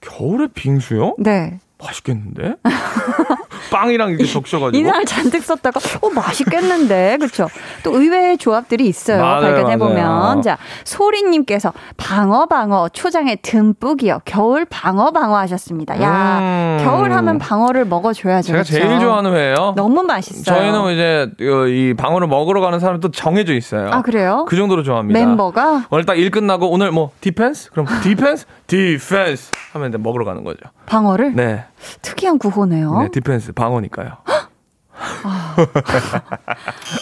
[0.00, 1.16] 겨울에 빙수요?
[1.18, 1.58] 네.
[1.78, 2.54] 맛있겠는데?
[3.70, 4.76] 빵이랑 이렇게 적셔가지고.
[4.76, 7.16] 인상을 잔뜩 썼다가, 어, 맛있겠는데.
[7.20, 7.48] 그쵸?
[7.82, 9.22] 또 의외의 조합들이 있어요.
[9.22, 9.96] 발견해 보면.
[10.04, 10.40] 맞아요.
[10.42, 14.20] 자, 소리님께서 방어, 방어, 초장에 듬뿍이요.
[14.24, 16.00] 겨울 방어, 방어 하셨습니다.
[16.02, 16.78] 야, 음.
[16.84, 18.46] 겨울 하면 방어를 먹어줘야죠.
[18.48, 18.72] 제가 그쵸?
[18.72, 19.74] 제일 좋아하는 회예요.
[19.76, 20.44] 너무 맛있어요.
[20.44, 23.90] 저희는 이제 어, 이 방어를 먹으러 가는 사람 또 정해져 있어요.
[23.92, 24.44] 아, 그래요?
[24.48, 25.18] 그 정도로 좋아합니다.
[25.18, 27.70] 멤버가 오늘 딱 일 끝나고 오늘 뭐 디펜스?
[27.72, 28.46] 그럼 디펜스?
[28.66, 30.58] 디펜스 하면 이제 먹으러 가는 거죠.
[30.86, 31.64] 방어를 네.
[32.02, 33.00] 특이한 구호네요.
[33.02, 34.10] 네, 디펜스 방어니까요.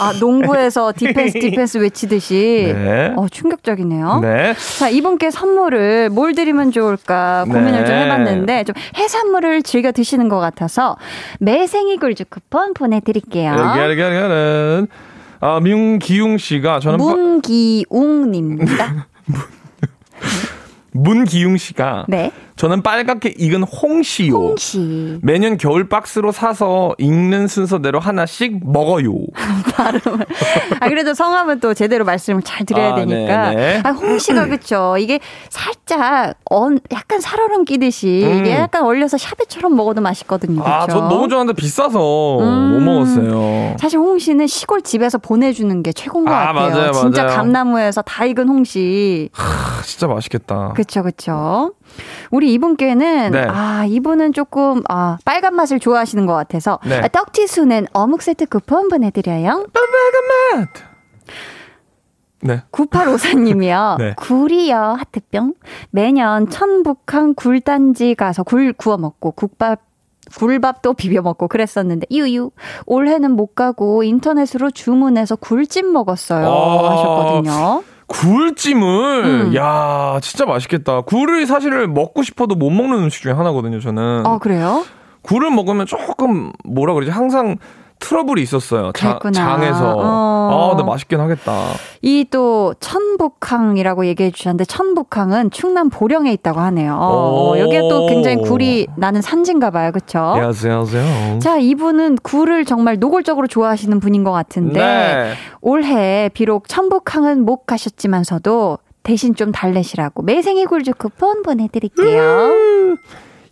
[0.01, 3.12] 아, 농구에서 디펜스 디펜스 외치듯이 네.
[3.16, 4.20] 어, 충격적이네요.
[4.20, 4.55] 네.
[4.79, 7.85] 자, 이분께 선물을 뭘 드리면 좋을까 고민을 네.
[7.85, 10.97] 좀 해봤는데 좀 해산물을 즐겨 드시는 것 같아서
[11.41, 13.53] 매생이 굴주 쿠폰 보내드릴게요.
[13.53, 14.87] 야르가르가르.
[15.41, 19.07] 아, 민기웅 씨가 저는 빠- 문기웅님입니다.
[20.97, 22.31] 문기웅 씨가 네.
[22.57, 24.34] 저는 빨갛게 익은 홍시요.
[24.34, 25.18] 홍시.
[25.22, 29.12] 매년 겨울 박스로 사서 익는 순서대로 하나씩 먹어요.
[30.80, 33.50] 아, 그래도 성함은 또 제대로 말씀을 잘 드려야 아, 되니까.
[33.50, 33.80] 네네.
[33.82, 34.96] 아, 홍시가 그쵸.
[35.00, 38.38] 이게 살짝, 언, 약간 살얼음 끼듯이 음.
[38.40, 40.62] 이게 약간 얼려서 샤베처럼 먹어도 맛있거든요.
[40.62, 40.70] 그쵸?
[40.72, 42.72] 아, 전 너무 좋아하는데 비싸서 음.
[42.74, 43.76] 못 먹었어요.
[43.80, 46.70] 사실 홍시는 시골 집에서 보내주는 게 최고인 것 아, 같아요.
[46.70, 47.36] 맞아요, 진짜 맞아요.
[47.36, 49.28] 감나무에서 다 익은 홍시.
[49.36, 50.72] 아, 진짜 맛있겠다.
[50.76, 51.72] 그쵸, 그쵸.
[52.30, 53.47] 우리 이분께는, 네.
[53.49, 56.99] 아, 이분은 조금, 아, 빨간 맛을 좋아하시는 것 같아서, 네.
[56.99, 59.66] 아, 떡티수는 어묵 세트 쿠폰 보내드려요.
[59.72, 60.68] 빨간 맛.
[62.40, 62.62] 네.
[62.72, 63.97] 9854님이요.
[63.99, 64.14] 네.
[64.16, 65.55] 굴이요, 하트병.
[65.90, 69.80] 매년 천북한 굴단지 가서 굴 구워 먹고 국밥
[70.36, 72.51] 굴밥도 비벼 먹고 그랬었는데 유유
[72.86, 76.92] 올해는 못 가고 인터넷으로 주문해서 굴찜 먹었어요 아.
[76.92, 77.84] 하셨거든요.
[78.07, 79.55] 굴찜을 음.
[79.55, 81.02] 야 진짜 맛있겠다.
[81.02, 83.80] 굴을 사실 먹고 싶어도 못 먹는 음식 중에 하나거든요.
[83.80, 84.84] 저는 아 그래요?
[85.22, 87.57] 굴을 먹으면 조금 뭐라 그러지 항상
[88.05, 88.92] 트러블이 있었어요.
[88.92, 89.18] 자-.
[89.32, 90.50] 장에서 어.
[90.52, 91.52] 아, 근데 맛있긴 하겠다.
[92.02, 96.94] 이 또 천북항이라고 얘기해 주셨는데 천북항은 충남 보령에 있다고 하네요.
[97.00, 97.59] 어, 오.
[97.59, 99.92] 여기에 또 굉장히 굴이 나는 산지인가 봐요.
[99.92, 100.18] 그렇죠?
[100.18, 100.72] 안녕하세요.
[100.72, 101.38] 안녕하세요.
[101.38, 105.32] 자, 이분은 굴을 정말 노골적으로 좋아하시는 분인 것 같은데 네.
[105.61, 112.50] 올해 비록 천북항은 못 가셨지만서도 대신 좀 달래시라고 매생이 굴죽 쿠폰 보내드릴게요.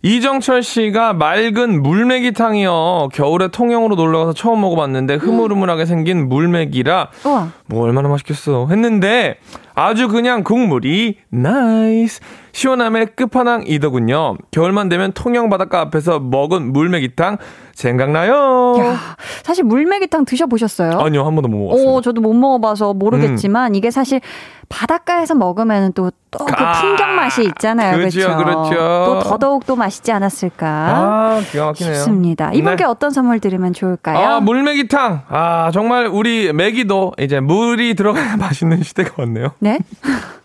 [0.05, 3.07] 이정철 씨가 맑은 물메기탕이요.
[3.13, 7.47] 겨울에 통영으로 놀러 가서 처음 먹어봤는데 흐물흐물하게 생긴 물메기라 우와.
[7.67, 9.37] 뭐 얼마나 맛있겠어 했는데
[9.73, 12.19] 아주 그냥 국물이 nice
[12.53, 14.37] 시원함의 끝판왕이더군요.
[14.51, 17.37] 겨울만 되면 통영 바닷가 앞에서 먹은 물메기탕
[17.73, 18.75] 생각나요.
[18.79, 18.95] 야,
[19.41, 20.99] 사실 물메기탕 드셔보셨어요?
[20.99, 21.87] 아니요 한 번도 못 먹었어요.
[21.87, 24.21] 오, 저도 못 먹어봐서 모르겠지만 이게 사실
[24.69, 27.97] 바닷가에서 먹으면 또또그 아, 풍경 맛이 있잖아요.
[27.97, 28.37] 그렇죠?
[28.37, 28.71] 그렇죠.
[28.75, 31.93] 또 더더욱 또 맛있지 않았을까 아 기가 막히네요.
[31.95, 32.51] 싶습니다.
[32.53, 32.89] 이분께 네.
[32.89, 34.17] 어떤 선물 드리면 좋을까요?
[34.17, 35.23] 아, 물메기탕.
[35.27, 39.49] 아, 정말 우리 메기도 이제 물이 들어가야 맛있는 시대가 왔네요.
[39.59, 39.79] 네?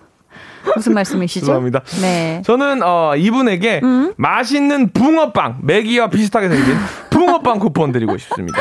[0.76, 1.46] 무슨 말씀이시죠?
[1.46, 1.80] 죄송합니다.
[2.00, 2.42] 네.
[2.44, 4.12] 저는 어, 이분에게 음?
[4.16, 6.74] 맛있는 붕어빵, 메기와 비슷하게 생긴
[7.10, 8.58] 붕어빵 쿠폰 드리고 싶습니다.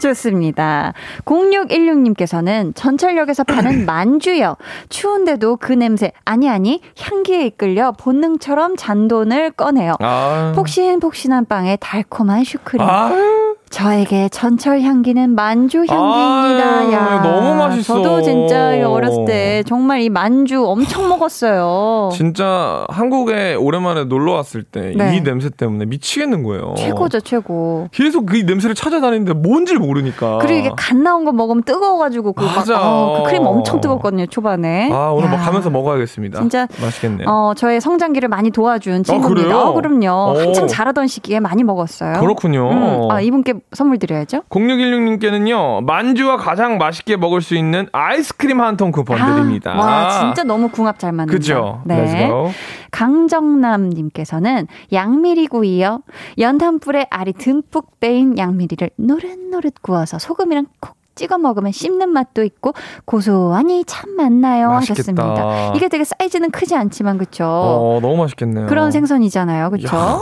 [0.00, 0.92] 좋습니다.
[1.24, 4.56] 0616님께서는 전철역에서 파는 만주요.
[4.88, 9.94] 추운데도 그 냄새, 아니, 아니, 향기에 이끌려 본능처럼 잔돈을 꺼내요.
[10.00, 12.86] 아, 폭신폭신한 빵에 달콤한 슈크림.
[12.86, 13.41] 아유,
[13.72, 16.78] 저에게 전철 향기는 만주 향기입니다.
[16.78, 17.94] 아유, 야, 너무 맛있어.
[18.02, 22.10] 저도 진짜 어렸을 때 정말 이 만주 엄청 먹었어요.
[22.14, 25.20] 진짜 한국에 오랜만에 놀러 왔을 때이 네.
[25.22, 26.74] 냄새 때문에 미치겠는 거예요.
[26.76, 27.88] 최고죠, 최고.
[27.92, 30.38] 계속 그 냄새를 찾아다니는데 뭔지를 모르니까.
[30.38, 32.78] 그리고 이게 갓 나온 거 먹으면 뜨거워가지고 그, 막, 맞아.
[32.78, 34.92] 어, 그 크림 엄청 뜨겁거든요 초반에.
[34.92, 35.42] 아, 오늘 뭐 야.
[35.42, 36.40] 가면서 먹어야겠습니다.
[36.40, 37.26] 진짜, 맛있겠네요.
[37.26, 39.42] 어 저의 성장기를 많이 도와준 친구입니다.
[39.48, 39.58] 그래요?
[39.60, 40.34] 어, 그럼요.
[40.34, 40.38] 오.
[40.38, 42.20] 한창 자라던 시기에 많이 먹었어요.
[42.20, 42.70] 그렇군요.
[42.70, 44.42] 음, 아 이분께 선물 드려야죠.
[44.50, 49.72] 0616님께는요, 만주와 가장 맛있게 먹을 수 있는 아이스크림 한 통 쿠폰 드립니다.
[49.72, 51.32] 아, 와 진짜 너무 궁합 잘 맞는다.
[51.32, 51.82] 그죠?
[51.84, 52.04] 네.
[52.04, 52.50] Let's go.
[52.90, 56.02] 강정남 님께서는 양미리구이요.
[56.38, 62.72] 연탄불에 알이 듬뿍 빼인 양미리를 노릇노릇 구워서 소금이랑 콕 찍어 먹으면 씹는 맛도 있고
[63.04, 65.22] 고소하니 참 맛나요 맛있겠다.
[65.22, 65.72] 하셨습니다.
[65.76, 67.44] 이게 되게 사이즈는 크지 않지만 그쵸?
[67.44, 68.66] 어, 너무 맛있겠네요.
[68.66, 69.70] 그런 생선이잖아요,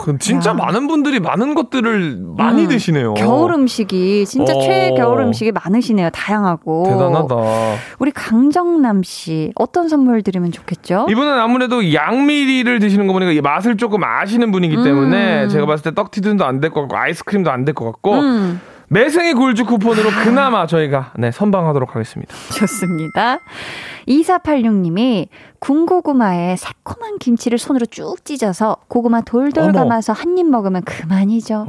[0.05, 0.55] 그럼 진짜 야.
[0.55, 3.14] 많은 분들이 많은 것들을 많이 음, 드시네요.
[3.14, 4.61] 겨울 음식이 진짜 어.
[4.61, 6.11] 최겨울 음식이 많으시네요.
[6.11, 6.84] 다양하고.
[6.86, 7.34] 대단하다.
[7.99, 11.07] 우리 강정남 씨 어떤 선물 드리면 좋겠죠?
[11.11, 15.49] 이분은 아무래도 양미리를 드시는 거 보니까 이 맛을 조금 아시는 분이기 때문에 음.
[15.49, 18.61] 제가 봤을 때 떡티든도 안 될 것 같고 아이스크림도 안 될 것 같고 음,
[18.93, 22.34] 매생이 굴주 쿠폰으로 그나마 저희가 네, 선방하도록 하겠습니다.
[22.59, 23.38] 좋습니다.
[24.09, 25.28] 2486님이
[25.61, 29.72] 군고구마에 새콤한 김치를 손으로 쭉 찢어서 고구마 돌돌 어머.
[29.72, 31.66] 감아서 한 입 먹으면 그만이죠.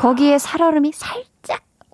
[0.00, 1.24] 거기에 살얼음이 살짝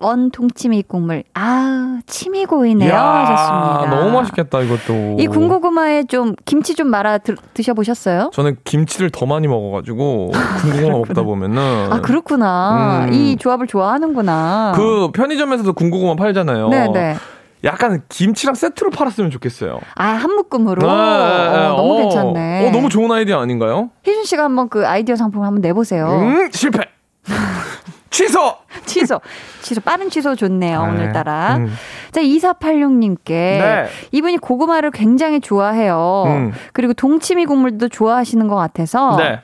[0.01, 1.23] 원 동치미 국물.
[1.33, 2.93] 아, 침이 고이네요.
[2.93, 3.95] 하셨습니다.
[3.95, 5.17] 너무 맛있겠다 이것도.
[5.19, 8.31] 이 군고구마에 좀 김치 좀 말아 드, 드셔보셨어요?
[8.33, 10.31] 저는 김치를 더 많이 먹어가지고
[10.61, 13.05] 군고구마 먹다 보면은 아 그렇구나.
[13.07, 13.13] 음.
[13.13, 14.73] 이 조합을 좋아하는구나.
[14.75, 16.69] 그 편의점에서도 군고구마 팔잖아요.
[16.69, 17.15] 네네.
[17.63, 19.79] 약간 김치랑 세트로 팔았으면 좋겠어요.
[19.95, 20.81] 아 한 묶음으로.
[20.81, 21.97] 네, 어, 너무 어.
[21.97, 22.67] 괜찮네.
[22.67, 23.91] 어, 너무 좋은 아이디어 아닌가요?
[24.03, 26.07] 희준 씨가 한번 그 아이디어 상품 한번 내보세요.
[26.07, 26.79] 음, 실패.
[28.11, 28.55] 취소.
[28.85, 29.19] 취소.
[29.61, 29.81] 취소.
[29.81, 30.89] 빠른 취소 좋네요, 네.
[30.91, 31.55] 오늘따라.
[31.57, 31.73] 음.
[32.11, 33.25] 자, 2486님께.
[33.29, 33.87] 네.
[34.11, 36.23] 이분이 고구마를 굉장히 좋아해요.
[36.27, 36.51] 음.
[36.73, 39.15] 그리고 동치미 국물도 좋아하시는 것 같아서.
[39.17, 39.39] 네.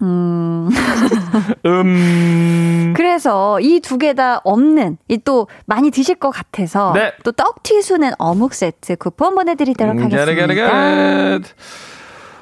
[0.00, 0.68] 음.
[1.66, 2.94] 음.
[2.96, 6.92] 그래서 이 두 개 다 없는, 이 또 많이 드실 것 같아서.
[6.94, 7.12] 네.
[7.24, 10.24] 또 떡튀수는 어묵 세트 쿠폰 보내드리도록 음, 하겠습니다.
[10.26, 11.54] get it, get it, get it.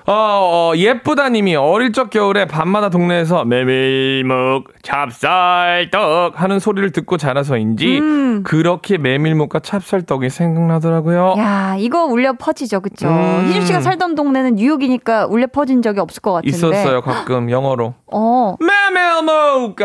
[0.09, 8.43] 어, 어, 예쁘다님이 어릴 적 겨울에 밤마다 동네에서 메밀묵, 찹쌀떡 하는 소리를 듣고 자라서인지 음.
[8.45, 11.35] 그렇게 메밀묵과 찹쌀떡이 생각나더라고요.
[11.39, 13.09] 야, 이거 울려 퍼지죠, 그쵸?
[13.09, 13.47] 음.
[13.49, 16.57] 희준 씨가 살던 동네는 뉴욕이니까 울려 퍼진 적이 없을 것 같은데.
[16.57, 17.95] 있었어요, 가끔 영어로.
[18.07, 19.77] 어, 메밀묵,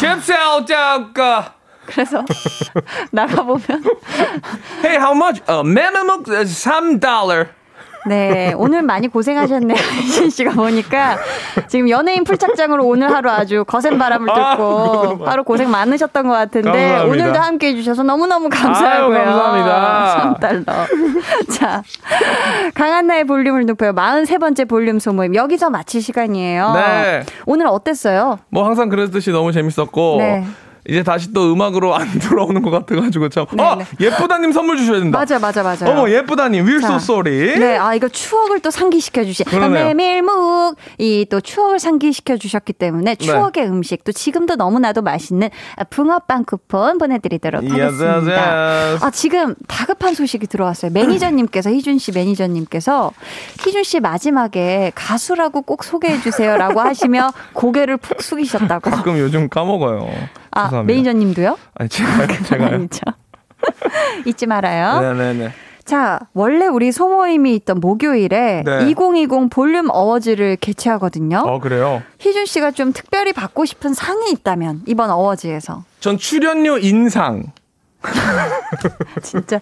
[0.00, 1.56] 찹쌀떡.
[1.84, 2.24] 그래서
[3.12, 3.60] 나가보면.
[4.82, 5.42] Hey, how much?
[5.46, 7.46] 어, 메밀묵 3달러.
[8.06, 9.76] 네, 오늘 많이 고생하셨네요.
[10.02, 11.18] 희준 씨가 보니까
[11.68, 16.70] 지금 연예인 풀착장으로 오늘 하루 아주 거센 바람을 아, 듣고 하루 고생 많으셨던 것 같은데
[16.70, 17.04] 감사합니다.
[17.04, 19.18] 오늘도 함께 해주셔서 너무너무 감사하고요.
[19.18, 20.36] 아유, 감사합니다.
[20.38, 21.50] 3달러.
[21.50, 21.82] 자,
[22.74, 23.92] 강한나의 볼륨을 높여요.
[23.92, 25.34] 43번째 볼륨 소모임.
[25.34, 26.72] 여기서 마칠 시간이에요.
[26.74, 27.22] 네.
[27.46, 28.38] 오늘 어땠어요?
[28.50, 30.44] 뭐 항상 그랬듯이 너무 재밌었고 네.
[30.88, 33.46] 이제 다시 또 음악으로 안 돌아오는 것 같아가지고 참.
[33.52, 33.84] 네, 어 네.
[34.00, 35.18] 예쁘다님 선물 주셔야 된다.
[35.18, 35.90] 맞아, 맞아, 맞아.
[35.90, 37.58] 어머 예쁘다님 so sorry.
[37.58, 39.44] 네, 아 이거 추억을 또 상기시켜 주시.
[39.44, 39.86] 그러네요.
[39.86, 43.24] 메밀묵 이 또 추억을 상기시켜 주셨기 때문에 네.
[43.24, 45.48] 추억의 음식 또 지금도 너무나도 맛있는
[45.90, 48.14] 붕어빵 쿠폰 보내드리도록 하겠습니다.
[48.16, 49.04] yes, yes.
[49.04, 50.92] 아 지금 다급한 소식이 들어왔어요.
[50.92, 53.10] 매니저님께서 희준 씨 매니저님께서
[53.64, 58.90] 희준 씨 마지막에 가수라고 꼭 소개해 주세요라고 하시며 고개를 푹 숙이셨다고.
[58.90, 60.08] 가끔 요즘 까먹어요.
[60.56, 60.92] 아 죄송합니다.
[60.92, 61.58] 매니저님도요?
[61.74, 62.74] 아니 제가 제가요.
[62.74, 63.00] 아니죠.
[64.26, 65.00] 잊지 말아요.
[65.00, 65.52] 네네네.
[65.84, 68.90] 자, 원래 우리 소모임이 있던 목요일에 네.
[68.90, 71.38] 2020 볼륨 어워즈를 개최하거든요.
[71.46, 72.02] 어 그래요.
[72.18, 77.52] 희준 씨가 좀 특별히 받고 싶은 상이 있다면 이번 어워즈에서 전 출연료 인상.
[79.22, 79.60] 진짜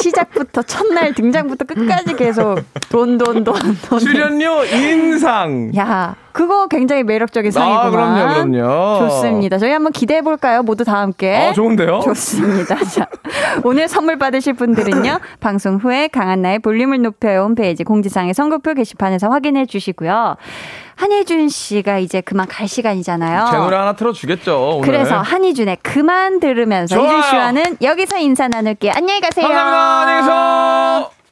[0.00, 2.60] 시작부터 첫날 등장부터 끝까지 계속
[2.90, 3.54] 돈 돈 돈
[3.88, 3.98] 돈.
[3.98, 5.70] 출연료 인상.
[5.76, 7.80] 야, 그거 굉장히 매력적인 상이구나.
[7.80, 8.98] 아 그럼요 그럼요.
[9.08, 9.58] 좋습니다.
[9.58, 10.62] 저희 한번 기대해 볼까요?
[10.62, 11.34] 모두 다 함께.
[11.36, 12.00] 아 좋은데요.
[12.00, 12.76] 좋습니다.
[12.84, 13.08] 자,
[13.64, 20.36] 오늘 선물 받으실 분들은요, 방송 후에 강한나의 볼륨을 높여요 홈페이지 공지사항의 선곡표 게시판에서 확인해 주시고요.
[20.96, 23.48] 한예준 씨가 이제 그만 갈 시간이잖아요.
[23.50, 24.76] 제 노래 하나 틀어주겠죠.
[24.78, 24.86] 오늘.
[24.86, 27.08] 그래서 한희준의 그만 들으면서 좋아요.
[27.08, 28.92] 희준 씨와는 여기서 인사 나눌게요.
[28.94, 29.46] 안녕히 가세요.
[29.46, 30.00] 감사합니다.
[30.00, 31.23] 안녕히 계세요.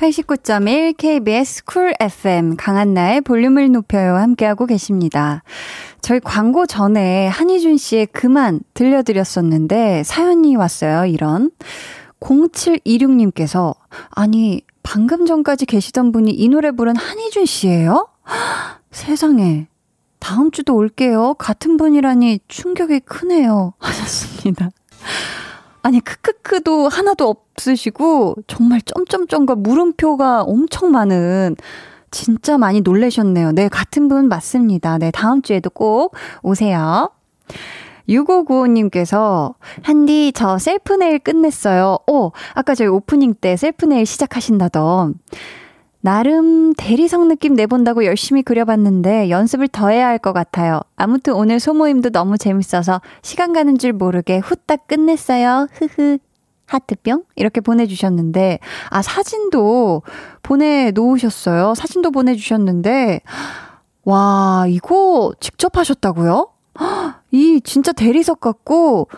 [0.00, 5.42] (89.1) KBS 쿨 FM 강한나의 볼륨을 높여요 함께하고 계십니다.
[6.00, 11.04] 저희 광고 전에 한희준 씨의 그만 들려드렸었는데 사연이 왔어요.
[11.04, 11.50] 이런
[12.18, 13.74] 0726님께서
[14.08, 18.08] 아니 방금 전까지 계시던 분이 이 노래 부른 한희준 씨예요?
[18.92, 19.68] 세상에
[20.18, 21.34] 다음 주도 올게요.
[21.34, 23.74] 같은 분이라니 충격이 크네요.
[23.78, 24.70] 하셨습니다.
[25.82, 31.56] 아니 크크크도 하나도 없으시고 정말 점점점과 물음표가 엄청 많은
[32.10, 33.52] 진짜 많이 놀라셨네요.
[33.52, 34.98] 네, 같은 분 맞습니다.
[34.98, 37.10] 네, 다음 주에도 꼭 오세요.
[38.08, 41.98] 6595님께서, 한디, 저 셀프 네일 끝냈어요.
[42.08, 45.14] 오, 아까 저희 오프닝 때 셀프 네일 시작하신다던.
[46.02, 50.80] 나름 대리석 느낌 내본다고 열심히 그려봤는데 연습을 더 해야 할 것 같아요.
[50.96, 55.66] 아무튼 오늘 소모임도 너무 재밌어서 시간 가는 줄 모르게 후딱 끝냈어요.
[55.72, 56.18] 흐흐.
[56.66, 57.24] 하트뿅?
[57.34, 60.02] 이렇게 보내주셨는데, 아, 사진도
[60.44, 61.74] 보내놓으셨어요.
[61.74, 63.22] 사진도 보내주셨는데,
[64.04, 66.48] 와, 이거 직접 하셨다고요?
[67.32, 69.08] 이 진짜 대리석 같고,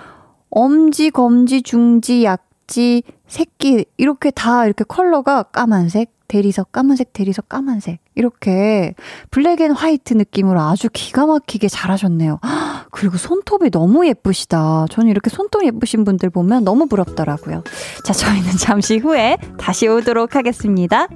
[0.48, 7.98] 엄지, 검지, 중지, 약지, 새끼, 이렇게 다 이렇게 컬러가 까만색, 대리석, 까만색, 대리석, 까만색.
[8.14, 8.94] 이렇게
[9.30, 12.40] black and white 느낌으로 아주 기가 막히게 잘하셨네요.
[12.90, 14.86] 그리고 손톱이 너무 예쁘시다.
[14.88, 17.62] 저는 이렇게 손톱 예쁘신 분들 보면 너무 부럽더라고요.
[18.06, 21.06] 자, 저희는 잠시 후에 다시 오도록 하겠습니다.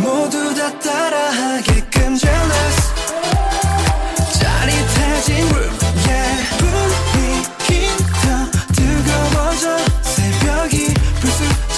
[0.00, 1.75] 모두 다 따라하게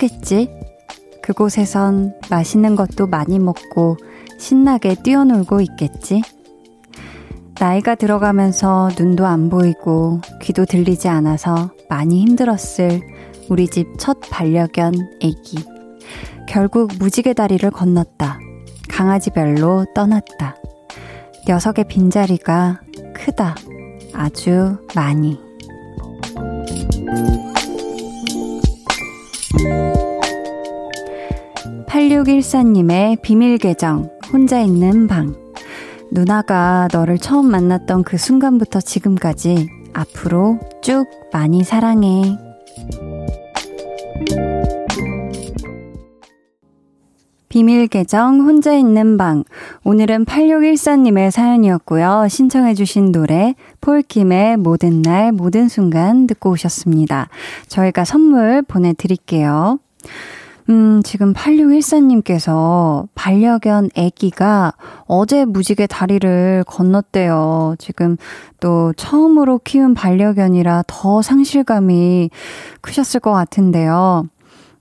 [0.00, 0.50] 하겠지?
[1.22, 3.98] 그곳에선 맛있는 것도 많이 먹고
[4.38, 6.22] 신나게 뛰어놀고 있겠지?
[7.58, 13.02] 나이가 들어가면서 눈도 안 보이고 귀도 들리지 않아서 많이 힘들었을
[13.50, 15.58] 우리 집 첫 반려견 애기.
[16.48, 18.38] 결국 무지개 다리를 건넜다.
[18.88, 20.56] 강아지별로 떠났다.
[21.46, 22.80] 녀석의 빈자리가
[23.14, 23.54] 크다.
[24.14, 25.38] 아주 많이.
[31.86, 35.34] 8614님의 비밀 계정, 혼자 있는 방.
[36.12, 42.49] 누나가 너를 처음 만났던 그 순간부터 지금까지 앞으로 쭉 많이 사랑해.
[47.50, 49.42] 비밀 계정 혼자 있는 방.
[49.82, 52.28] 오늘은 8614님의 사연이었고요.
[52.28, 57.28] 신청해 주신 노래 폴킴의 모든 날 모든 순간 듣고 오셨습니다.
[57.66, 59.80] 저희가 선물 보내드릴게요.
[60.68, 64.74] 음, 지금 8614님께서 반려견 애기가
[65.06, 67.74] 어제 무지개 다리를 건넜대요.
[67.80, 68.16] 지금
[68.60, 72.30] 또 처음으로 키운 반려견이라 더 상실감이
[72.80, 74.28] 크셨을 것 같은데요.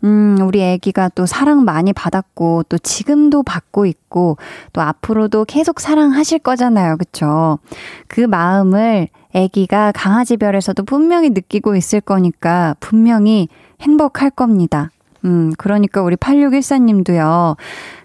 [0.03, 4.37] 음, 우리 애기가 또 사랑 많이 받았고, 또 지금도 받고 있고,
[4.73, 6.97] 또 앞으로도 계속 사랑하실 거잖아요.
[6.97, 7.59] 그쵸?
[8.07, 13.47] 그 마음을 애기가 강아지별에서도 분명히 느끼고 있을 거니까 분명히
[13.81, 14.89] 행복할 겁니다.
[15.25, 17.57] 음, 그러니까 우리 8614님도요,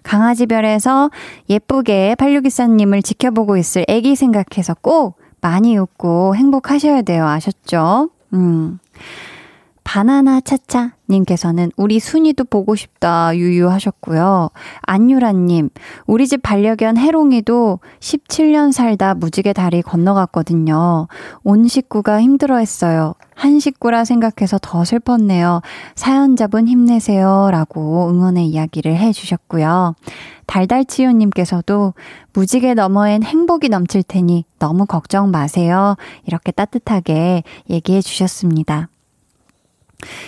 [0.03, 1.11] 강아지별에서
[1.49, 7.27] 예쁘게 8614님을 지켜보고 있을 애기 생각해서 꼭 많이 웃고 행복하셔야 돼요.
[7.27, 8.11] 아셨죠?
[8.33, 8.79] 음.
[9.85, 14.49] 바나나 차차님께서는 우리 순이도 보고 싶다 유유하셨고요.
[14.83, 15.69] 안유라님,
[16.07, 21.07] 우리 집 반려견 해롱이도 17년 살다 무지개 다리 건너갔거든요.
[21.45, 23.15] 온 식구가 힘들어 했어요.
[23.35, 25.61] 한 식구라 생각해서 더 슬펐네요.
[25.95, 27.51] 사연자분 힘내세요.
[27.51, 29.95] 라고 응원의 이야기를 해주셨고요.
[30.47, 31.95] 달달치유님께서도
[32.33, 35.97] 무지개 너머엔 행복이 넘칠 테니 너무 걱정 마세요.
[36.27, 38.89] 이렇게 따뜻하게 얘기해 주셨습니다.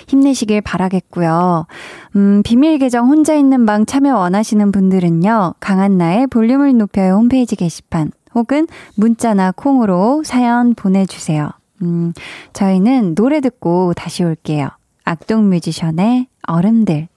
[0.09, 1.66] 힘내시길 바라겠고요.
[2.16, 5.55] 음, 비밀 계정 혼자 있는 방 참여 원하시는 분들은요.
[5.61, 8.66] 강한나의 볼륨을 높여요 홈페이지 게시판 혹은
[8.97, 11.51] 문자나 콩으로 사연 보내주세요.
[11.83, 12.12] 음,
[12.53, 14.68] 저희는 노래 듣고 다시 올게요.
[15.05, 17.09] 악동 뮤지션의 얼음들.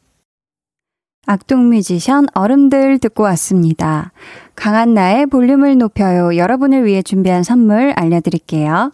[1.25, 4.11] 악동 뮤지션 얼음들 듣고 왔습니다.
[4.55, 6.35] 강한 나의 볼륨을 높여요.
[6.35, 8.93] 여러분을 위해 준비한 선물 알려드릴게요.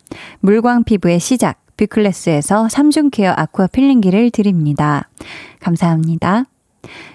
[0.39, 5.07] 물광 피부의 시작, 뷰클래스에서 3중 care aqua peeling기를 드립니다.
[5.59, 6.45] 감사합니다.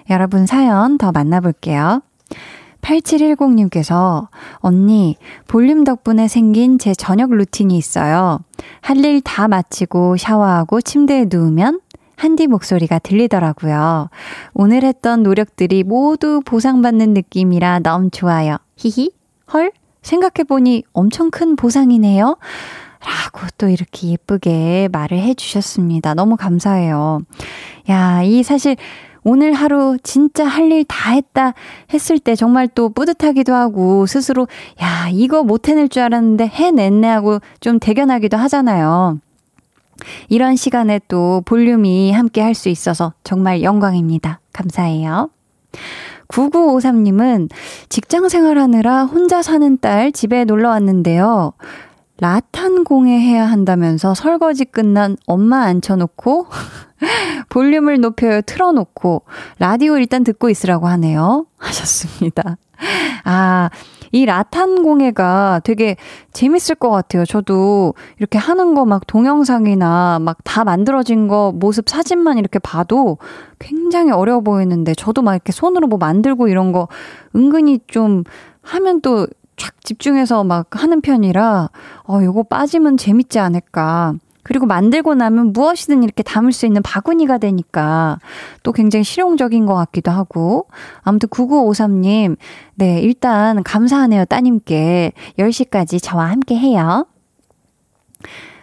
[0.09, 2.01] 여러분 사연 더 만나볼게요.
[2.81, 4.27] 8710님께서,
[4.57, 5.17] 언니,
[5.47, 8.39] 볼륨 덕분에 생긴 제 저녁 루틴이 있어요.
[8.81, 11.81] 할 일 다 마치고 샤워하고 침대에 누우면
[12.15, 14.09] 한디 목소리가 들리더라고요.
[14.53, 18.57] 오늘 했던 노력들이 모두 보상받는 느낌이라 너무 좋아요.
[18.77, 19.11] 히히?
[19.53, 19.71] 헐?
[20.01, 22.37] 생각해보니 엄청 큰 보상이네요.
[23.07, 26.13] 라고 또 이렇게 예쁘게 말을 해주셨습니다.
[26.13, 27.19] 너무 감사해요.
[27.89, 28.75] 야, 이 사실
[29.23, 31.53] 오늘 하루 진짜 할 일 다 했다
[31.93, 34.47] 했을 때 정말 또 뿌듯하기도 하고 스스로
[34.81, 39.19] 야, 이거 못 해낼 줄 알았는데 해냈네 하고 좀 대견하기도 하잖아요.
[40.29, 44.39] 이런 시간에 또 볼륨이 함께 할 수 있어서 정말 영광입니다.
[44.53, 45.29] 감사해요.
[46.27, 47.49] 9953님은
[47.89, 51.53] 직장 생활하느라 혼자 사는 딸 집에 놀러 왔는데요.
[52.19, 56.47] 라탄 공예 해야 한다면서 설거지 끝난 엄마 앉혀놓고
[57.49, 59.23] 볼륨을 높여요 틀어놓고
[59.59, 61.45] 라디오 일단 듣고 있으라고 하네요.
[61.57, 62.57] 하셨습니다.
[63.23, 63.69] 아,
[64.11, 65.95] 이 라탄 공예가 되게
[66.33, 67.25] 재밌을 것 같아요.
[67.25, 73.17] 저도 이렇게 하는 거 막 동영상이나 막 다 만들어진 거 모습 사진만 이렇게 봐도
[73.59, 76.87] 굉장히 어려워 보이는데 저도 막 이렇게 손으로 뭐 만들고 이런 거
[77.35, 78.23] 은근히 좀
[78.61, 79.27] 하면 또
[79.57, 81.69] 촥 집중해서 막 하는 편이라,
[82.07, 84.13] 어, 요거 빠지면 재밌지 않을까.
[84.43, 88.17] 그리고 만들고 나면 무엇이든 이렇게 담을 수 있는 바구니가 되니까
[88.63, 90.67] 또 굉장히 실용적인 것 같기도 하고.
[91.01, 92.37] 아무튼 9953님,
[92.75, 95.11] 네, 일단 감사하네요, 따님께.
[95.37, 97.05] 10시까지 저와 함께 해요.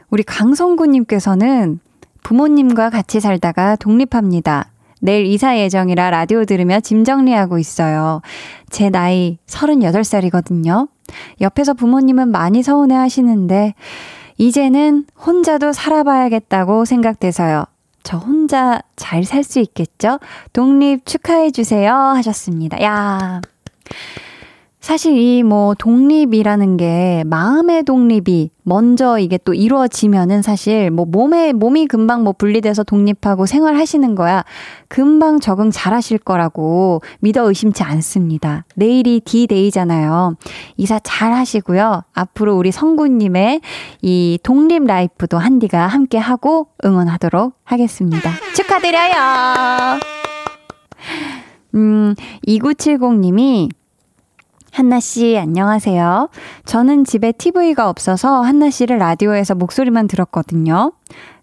[0.09, 1.81] 우리 강성구님께서는
[2.23, 4.71] 부모님과 같이 살다가 독립합니다.
[5.05, 8.23] 내일 이사 예정이라 라디오 들으며 짐 정리하고 있어요.
[8.71, 10.89] 제 나이 38살이거든요.
[11.43, 13.75] 옆에서 부모님은 많이 서운해 하시는데,
[14.39, 17.67] 이제는 혼자도 살아봐야겠다고 생각돼서요.
[18.03, 20.21] 저 혼자 잘 살 수 있겠죠?
[20.55, 21.93] 독립 축하해주세요.
[21.93, 22.83] 하셨습니다.
[22.83, 23.43] 야
[24.85, 31.87] 사실 이 뭐 독립이라는 게 마음의 독립이 먼저 이게 또 이루어지면은 사실 뭐 몸에 몸이
[31.87, 34.45] 금방 뭐 분리돼서 독립하고 생활하시는 거야
[34.89, 38.67] 금방 적응 잘 하실 거라고 믿어 의심치 않습니다.
[38.75, 40.37] 내일이 D-데이잖아요.
[40.77, 42.03] 이사 잘 하시고요.
[42.13, 43.63] 앞으로 우리 성구님의
[44.03, 48.31] 이 독립 라이프도 한디가 함께 하고 응원하도록 하겠습니다.
[48.55, 49.99] 축하드려요.
[51.75, 52.15] 음,
[52.47, 53.71] 2970님이
[54.75, 56.31] 한나 씨, 안녕하세요.
[56.65, 60.91] 저는 집에 TV가 없어서 한나 씨를 라디오에서 목소리만 들었거든요.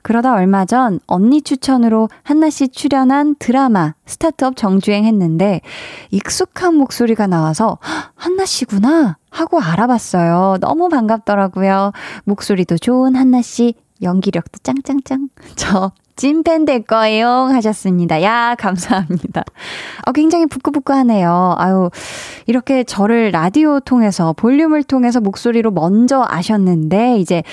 [0.02, 5.62] 그러다 얼마 전 언니 추천으로 한나 씨 출연한 드라마 스타트업 정주행 했는데
[6.10, 10.58] 익숙한 목소리가 나와서 "헉, 한나 씨구나 하고 알아봤어요.
[10.60, 11.94] 너무 반갑더라고요.
[12.26, 15.30] 목소리도 좋은 한나 씨, 연기력도 짱짱짱.
[15.56, 17.28] 저 찐팬 될 거예요.
[17.28, 18.22] 하셨습니다.
[18.22, 19.44] 야, 감사합니다.
[20.06, 21.56] 어, 굉장히 부끄부끄하네요.
[21.58, 21.90] 아유,
[22.46, 27.44] 이렇게 저를 라디오 통해서, 볼륨을 통해서 목소리로 먼저 아셨는데, 이제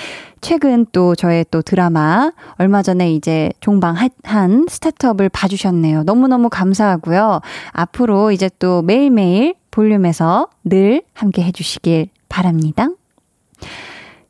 [0.41, 6.03] 최근 또 저의 또 드라마, 얼마 전에 이제 종방한 스타트업을 봐주셨네요.
[6.03, 7.41] 너무너무 감사하고요.
[7.71, 12.89] 앞으로 이제 또 매일매일 볼륨에서 늘 함께 해주시길 바랍니다.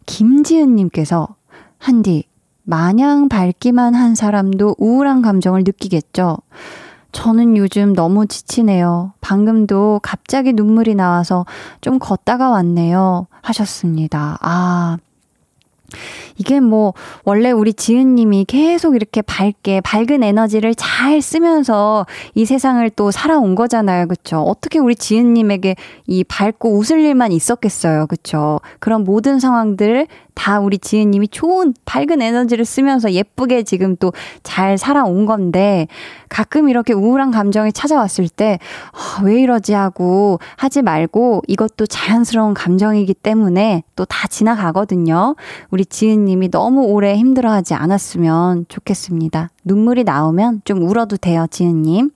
[0.06, 1.36] 김지은님께서,
[1.78, 2.29] 한디,
[2.70, 6.38] 마냥 밝기만 한 사람도 우울한 감정을 느끼겠죠.
[7.12, 9.14] 저는 요즘 너무 지치네요.
[9.22, 11.48] 방금도 갑자기 눈물이 나와서
[11.82, 13.26] 좀 걷다가 왔네요.
[13.42, 14.38] 하셨습니다.
[14.42, 14.98] 아.
[16.38, 16.94] 이게 뭐,
[17.24, 22.06] 원래 우리 지은님이 계속 이렇게 밝게, 밝은 에너지를 잘 쓰면서
[22.36, 24.08] 이 세상을 또 살아온 거잖아요.
[24.08, 24.42] 그쵸?
[24.42, 28.06] 어떻게 우리 지은님에게 이 밝고 웃을 일만 있었겠어요.
[28.06, 28.60] 그쵸?
[28.80, 30.08] 그런 모든 상황들을
[30.40, 34.14] 다 우리 지은님이 좋은 밝은 에너지를 쓰면서 예쁘게 지금 또
[34.44, 35.88] 잘 살아온 건데
[36.30, 38.58] 가끔 이렇게 우울한 감정이 찾아왔을 때,
[38.92, 45.36] 아, 왜 이러지 하고 하지 말고 이것도 자연스러운 감정이기 때문에 또 다 지나가거든요.
[45.72, 49.50] 우리 지은님이 너무 오래 힘들어하지 않았으면 좋겠습니다.
[49.66, 52.12] 눈물이 나오면 좀 울어도 돼요, 지은님.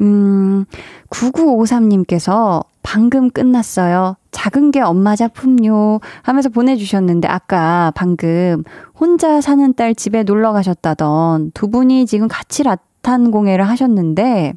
[0.00, 0.64] 음,
[1.10, 4.16] 9953님께서 방금 끝났어요.
[4.36, 6.00] 작은 게 엄마 작품요.
[6.22, 8.64] 하면서 보내주셨는데, 아까 방금
[8.94, 14.52] 혼자 사는 딸 집에 놀러 가셨다던 두 분이 지금 같이 라탄 공예를 하셨는데,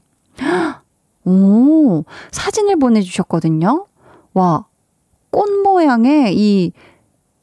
[1.23, 3.85] 오, 사진을 보내주셨거든요.
[4.33, 4.65] 와,
[5.31, 6.73] 꽃 모양의 이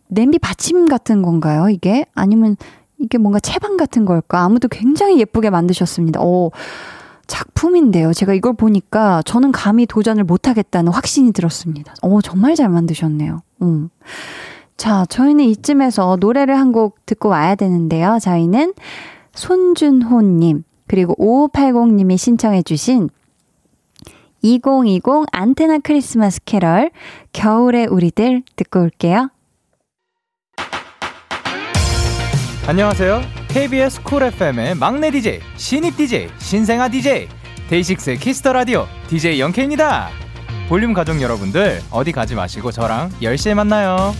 [0.08, 2.04] 냄비 받침 같은 건가요, 이게?
[2.14, 2.56] 아니면
[2.98, 4.42] 이게 뭔가 채반 같은 걸까?
[4.42, 6.20] 아무도 굉장히 예쁘게 만드셨습니다.
[6.20, 6.50] 오,
[7.26, 8.12] 작품인데요.
[8.12, 11.94] 제가 이걸 보니까 저는 감히 도전을 못하겠다는 확신이 들었습니다.
[12.02, 13.42] 오, 정말 잘 만드셨네요.
[13.62, 13.88] 음.
[14.76, 18.18] 자, 저희는 이쯤에서 노래를 한 곡 듣고 와야 되는데요.
[18.20, 18.74] 저희는
[19.34, 23.08] 손준호님, 그리고 5580님이 신청해주신
[24.42, 25.02] 2020
[25.32, 26.90] 안테나 크리스마스 캐럴,
[27.32, 29.30] 겨울의 우리들 듣고 올게요.
[32.68, 33.20] 안녕하세요.
[33.56, 37.26] KBS 쿨 FM의 막내 DJ, 신입 DJ, 신생아 DJ,
[37.70, 40.10] 데이식스의 키스 더 라디오 DJ 영케입니다.
[40.68, 44.14] 볼륨 가족 여러분들 어디 가지 마시고 저랑 10시에 만나요.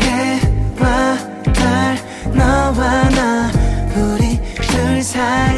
[0.00, 1.16] 해와
[1.54, 1.96] 달
[2.34, 3.52] 너와 나
[3.94, 5.57] 우리 둘 사이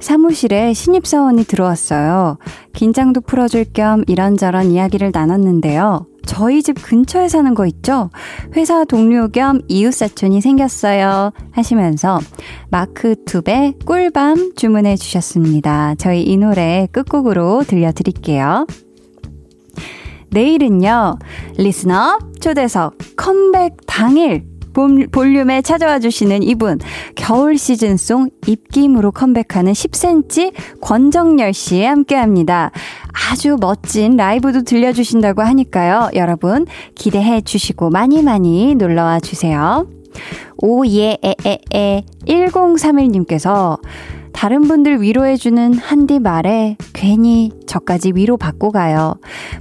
[0.00, 2.38] 사무실에 신입사원이 들어왔어요.
[2.72, 6.06] 긴장도 풀어줄 겸 이런저런 이야기를 나눴는데요.
[6.26, 8.10] 저희 집 근처에 사는 거 있죠?
[8.56, 11.32] 회사 동료 겸 이웃사촌이 생겼어요.
[11.52, 12.18] 하시면서
[12.70, 15.94] 마크투베 꿀밤 주문해 주셨습니다.
[15.96, 18.66] 저희 이 노래 끝곡으로 들려드릴게요.
[20.30, 21.18] 내일은요,
[21.58, 24.44] 리스너 초대석 컴백 당일
[24.74, 26.78] 볼- 볼륨에 찾아와 주시는 이분,
[27.14, 30.52] 겨울 시즌송 입김으로 컴백하는 10cm
[30.82, 32.70] 권정열 씨 함께 합니다.
[33.30, 36.10] 아주 멋진 라이브도 들려주신다고 하니까요.
[36.14, 39.86] 여러분, 기대해 주시고 많이 많이 놀러와 주세요.
[40.58, 43.78] 오예에에에 1031님께서
[44.34, 49.14] 다른 분들 위로해주는 한디 말에 괜히 저까지 위로받고 가요.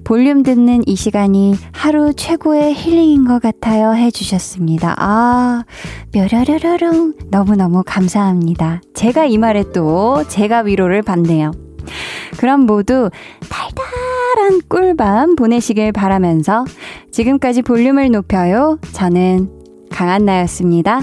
[0.03, 3.93] 볼륨 듣는 이 시간이 하루 최고의 힐링인 것 같아요.
[3.93, 4.95] 해주셨습니다.
[4.97, 5.63] 아,
[6.11, 7.13] 뾰려려려롱.
[7.29, 8.81] 너무너무 감사합니다.
[8.93, 11.51] 제가 이 말에 또 제가 위로를 받네요.
[12.37, 13.09] 그럼 모두
[13.49, 16.65] 달달한 꿀밤 보내시길 바라면서
[17.11, 18.79] 지금까지 볼륨을 높여요.
[18.91, 19.49] 저는
[19.91, 21.01] 강한나였습니다.